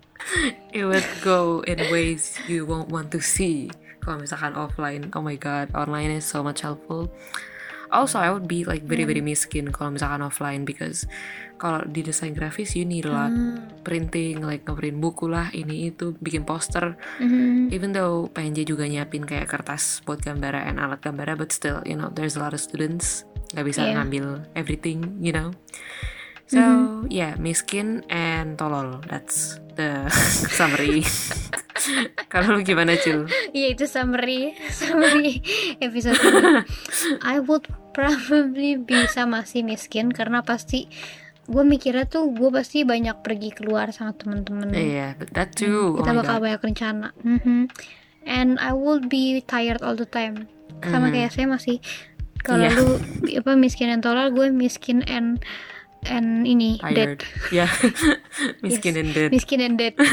It 0.70 0.86
would 0.86 1.02
go 1.26 1.66
in 1.66 1.82
ways 1.90 2.38
you 2.46 2.62
won't 2.62 2.86
want 2.86 3.10
to 3.10 3.18
see. 3.18 3.66
Kalau 3.98 4.22
misalkan 4.22 4.54
offline, 4.54 5.10
oh 5.12 5.20
my 5.20 5.34
god, 5.34 5.74
online 5.74 6.14
is 6.14 6.22
so 6.22 6.46
much 6.46 6.62
helpful. 6.62 7.10
Also, 7.90 8.22
I 8.22 8.30
would 8.30 8.46
be 8.46 8.62
like 8.62 8.86
very 8.86 9.02
very 9.02 9.22
miskin 9.22 9.74
kalau 9.74 9.94
misalkan 9.94 10.22
offline 10.22 10.62
because 10.62 11.10
kalau 11.60 11.84
di 11.84 12.00
desain 12.00 12.32
grafis 12.32 12.72
you 12.72 12.88
need 12.88 13.04
a 13.04 13.12
lot 13.12 13.34
Hmm. 13.34 13.60
printing, 13.84 14.40
like 14.40 14.64
ngeprint 14.64 14.96
buku 14.96 15.28
lah, 15.28 15.52
ini 15.52 15.92
itu, 15.92 16.16
bikin 16.22 16.46
poster. 16.48 16.96
Mhm. 17.20 17.68
Even 17.68 17.92
though 17.92 18.30
PNJ 18.32 18.64
juga 18.64 18.88
nyiapin 18.88 19.28
kayak 19.28 19.50
kertas 19.50 20.00
buat 20.04 20.24
gambar 20.24 20.56
and 20.56 20.80
alat 20.80 21.00
gambar, 21.04 21.36
but 21.36 21.52
still, 21.52 21.84
you 21.84 21.96
know, 21.96 22.08
there's 22.12 22.36
a 22.36 22.40
lot 22.40 22.56
of 22.56 22.60
students 22.62 23.28
nggak 23.52 23.66
bisa 23.66 23.82
Yeah. 23.82 23.98
ngambil 23.98 24.46
everything, 24.54 25.18
you 25.20 25.34
know. 25.34 25.50
So 26.50 26.62
yeah, 27.06 27.38
miskin 27.38 28.02
and 28.10 28.58
tolol. 28.58 28.98
That's 29.06 29.62
the 29.78 30.10
summary. 30.58 31.06
Kalau 32.32 32.58
lu 32.58 32.62
gimana 32.62 32.98
cil? 32.98 33.30
Iya 33.54 33.72
itu 33.72 33.84
summary 33.86 34.52
summary 34.74 35.40
episode 35.78 36.18
ini. 36.18 36.66
I 37.22 37.38
would 37.38 37.70
probably 37.94 38.76
bisa 38.76 39.24
masih 39.24 39.62
miskin 39.62 40.10
karena 40.10 40.42
pasti 40.42 40.90
gue 41.46 41.62
mikirnya 41.62 42.06
tuh 42.06 42.30
gue 42.30 42.50
pasti 42.50 42.82
banyak 42.82 43.22
pergi 43.22 43.50
keluar 43.50 43.90
sama 43.90 44.14
temen-temen. 44.14 44.70
Iya, 44.70 45.18
but 45.18 45.30
that 45.34 45.54
too. 45.54 45.98
Oh 45.98 46.02
Kita 46.02 46.12
my 46.12 46.18
bakal 46.22 46.36
god. 46.38 46.42
banyak 46.44 46.62
rencana. 46.62 47.08
Mhm. 47.22 47.58
And 48.22 48.58
I 48.58 48.70
will 48.70 49.00
be 49.00 49.40
tired 49.42 49.80
all 49.80 49.94
the 49.94 50.06
time. 50.06 50.46
Sama 50.82 51.08
Mhm. 51.08 51.14
kayak 51.14 51.30
saya 51.32 51.46
masih 51.46 51.76
kalau 52.40 52.66
Iya. 52.66 52.76
lu 52.76 52.86
apa 53.36 53.52
miskin 53.54 53.88
and 53.88 54.02
tolol, 54.02 54.30
gue 54.30 54.50
miskin 54.50 55.02
and 55.06 55.42
and 56.06 56.46
ini 56.46 56.80
dead. 56.80 57.20
Tired. 57.20 57.20
Yeah. 57.50 57.70
miskin 58.64 58.96
Yes. 58.96 59.02
and 59.02 59.10
dead. 59.12 59.30
Miskin 59.32 59.60
and 59.60 59.76
dead. 59.76 59.94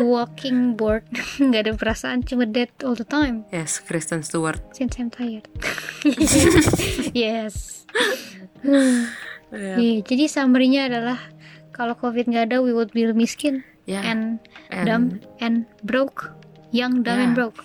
Walking 0.00 0.74
bored, 0.74 1.06
nggak 1.38 1.68
ada 1.68 1.72
perasaan, 1.76 2.24
cuma 2.26 2.42
dead 2.42 2.72
all 2.82 2.96
the 2.96 3.06
time. 3.06 3.46
Yes, 3.54 3.78
Kristen 3.78 4.24
Stewart. 4.26 4.58
Since 4.74 4.98
I'm 4.98 5.12
tired. 5.12 5.46
yes. 7.14 7.86
Yeah. 8.66 9.78
Iya, 9.78 10.02
jadi 10.02 10.26
summary-nya 10.26 10.90
adalah 10.90 11.22
kalau 11.70 11.94
COVID 11.94 12.26
nggak 12.26 12.50
ada, 12.50 12.58
we 12.58 12.74
would 12.74 12.90
be 12.90 13.06
miskin 13.14 13.62
Yeah. 13.86 14.02
and, 14.02 14.42
And- 14.74 14.86
dumb 14.90 15.04
and 15.38 15.56
broke, 15.86 16.34
young, 16.74 17.06
dumb, 17.06 17.22
and 17.22 17.32
Yeah. 17.32 17.38
broke. 17.38 17.62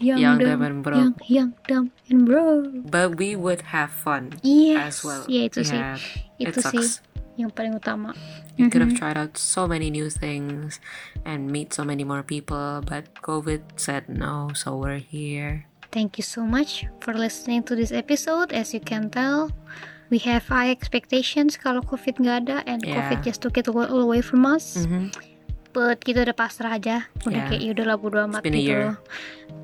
Young, 0.00 0.18
Young, 0.18 0.38
dumb, 0.38 0.62
and 0.62 0.78
broke. 0.80 0.96
Young, 0.96 1.14
young, 1.26 1.50
dumb, 1.66 1.86
and 2.08 2.20
broke. 2.24 2.66
But 2.88 3.18
we 3.18 3.34
would 3.34 3.74
have 3.74 3.90
fun 3.90 4.38
Yes. 4.40 4.78
as 4.80 4.96
well. 5.02 5.22
Iya 5.26 5.42
itu 5.50 5.60
sih, 5.66 5.76
Yeah, 5.76 5.98
itu 6.40 6.58
it 6.60 6.64
sih 6.64 6.86
yang 7.34 7.48
paling 7.50 7.72
utama. 7.74 8.12
You 8.54 8.68
could 8.68 8.84
Mm-hmm. 8.84 8.92
have 8.92 8.94
tried 8.96 9.16
out 9.16 9.34
so 9.36 9.64
many 9.64 9.88
new 9.88 10.12
things 10.12 10.76
and 11.24 11.48
meet 11.48 11.72
so 11.72 11.82
many 11.82 12.04
more 12.04 12.20
people, 12.20 12.84
but 12.84 13.08
COVID 13.24 13.80
said 13.80 14.08
no, 14.08 14.52
so 14.52 14.76
we're 14.76 15.00
here. 15.00 15.64
Thank 15.88 16.16
you 16.16 16.24
so 16.24 16.44
much 16.44 16.84
for 17.00 17.12
listening 17.12 17.64
to 17.68 17.76
this 17.76 17.92
episode. 17.92 18.52
As 18.52 18.72
you 18.72 18.80
can 18.80 19.08
tell, 19.08 19.52
we 20.08 20.20
have 20.24 20.48
high 20.48 20.68
expectations 20.68 21.56
kalau 21.56 21.80
COVID 21.84 22.20
nggak 22.20 22.36
ada, 22.48 22.58
and 22.68 22.84
Yeah. 22.84 22.96
COVID 23.08 23.24
just 23.24 23.40
took 23.40 23.56
it 23.56 23.68
all 23.68 23.80
away 23.80 24.20
from 24.20 24.44
us. 24.44 24.84
Mhm. 24.84 25.12
But 25.72 26.04
kita 26.04 26.28
udah 26.28 26.36
pasrah 26.36 26.76
aja, 26.76 27.08
udah 27.24 27.32
Yeah. 27.32 27.48
kayak 27.48 27.62
yaudahlah 27.64 27.96
bodo 27.96 28.18
amat 28.28 28.44
gitu 28.44 28.60
loh. 28.92 28.96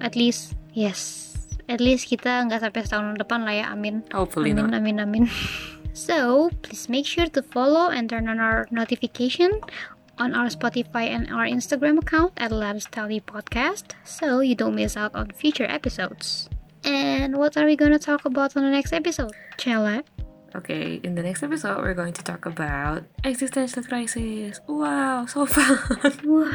At 0.01 0.17
least, 0.17 0.57
yes, 0.73 1.33
at 1.69 1.85
least 1.85 2.09
kita 2.09 2.49
nggak 2.49 2.65
sampai 2.65 2.81
setahun 2.89 3.21
depan 3.21 3.45
lah 3.45 3.55
ya, 3.55 3.67
amin. 3.69 4.05
Hopefully 4.17 4.57
amin, 4.57 4.73
not. 4.73 4.81
amin, 4.81 4.97
amin. 5.05 5.25
So, 5.99 6.49
please 6.63 6.87
make 6.87 7.11
sure 7.11 7.27
to 7.27 7.43
follow 7.43 7.91
and 7.91 8.07
turn 8.07 8.31
on 8.31 8.39
our 8.39 8.71
notification 8.71 9.51
on 10.15 10.31
our 10.31 10.47
Spotify 10.47 11.11
and 11.11 11.27
our 11.27 11.43
Instagram 11.43 11.99
account 11.99 12.39
at 12.39 12.55
You 12.55 13.23
Podcast 13.23 13.99
so 14.07 14.39
you 14.39 14.55
don't 14.55 14.79
miss 14.79 14.95
out 14.95 15.15
on 15.19 15.35
future 15.35 15.67
episodes. 15.67 16.47
And 16.87 17.35
what 17.35 17.59
are 17.59 17.67
we 17.67 17.75
gonna 17.75 17.99
talk 17.99 18.23
about 18.25 18.55
on 18.55 18.63
the 18.63 18.71
next 18.71 18.95
episode? 18.95 19.35
Cella? 19.59 20.07
Okay, 20.57 20.97
in 21.05 21.15
the 21.15 21.23
next 21.23 21.43
episode, 21.43 21.77
we're 21.85 21.93
going 21.93 22.15
to 22.15 22.23
talk 22.25 22.47
about 22.47 23.05
existential 23.23 23.83
crisis. 23.85 24.61
Wow, 24.67 25.27
so 25.27 25.45
fun! 25.45 25.77
Wow. 26.25 26.49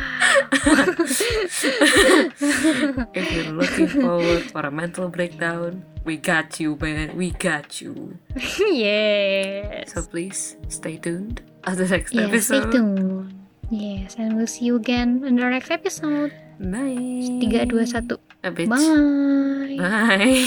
if 3.14 3.32
you're 3.32 3.54
looking 3.54 3.86
forward 3.88 4.50
for 4.50 4.62
a 4.66 4.72
mental 4.72 5.10
breakdown, 5.10 5.86
we 6.06 6.18
got 6.18 6.60
you, 6.60 6.76
man. 6.82 7.16
We 7.16 7.32
got 7.38 7.82
you. 7.82 8.18
yes. 8.60 9.94
So 9.94 10.02
please 10.02 10.58
stay 10.70 10.98
tuned 10.98 11.44
at 11.64 11.78
the 11.78 11.88
next 11.88 12.14
Yeah, 12.14 12.26
stay 12.42 12.58
episode. 12.58 12.72
tuned. 12.72 13.46
Yes, 13.70 14.16
and 14.18 14.36
we'll 14.38 14.48
see 14.50 14.66
you 14.66 14.76
again 14.76 15.22
in 15.24 15.36
the 15.38 15.46
next 15.50 15.70
episode. 15.70 16.34
Bye. 16.60 17.46
3, 17.46 17.66
2, 17.70 17.78
1. 17.78 18.18
A 18.44 18.52
bitch. 18.52 18.70
Bye. 18.70 19.78
Bye. 19.78 20.42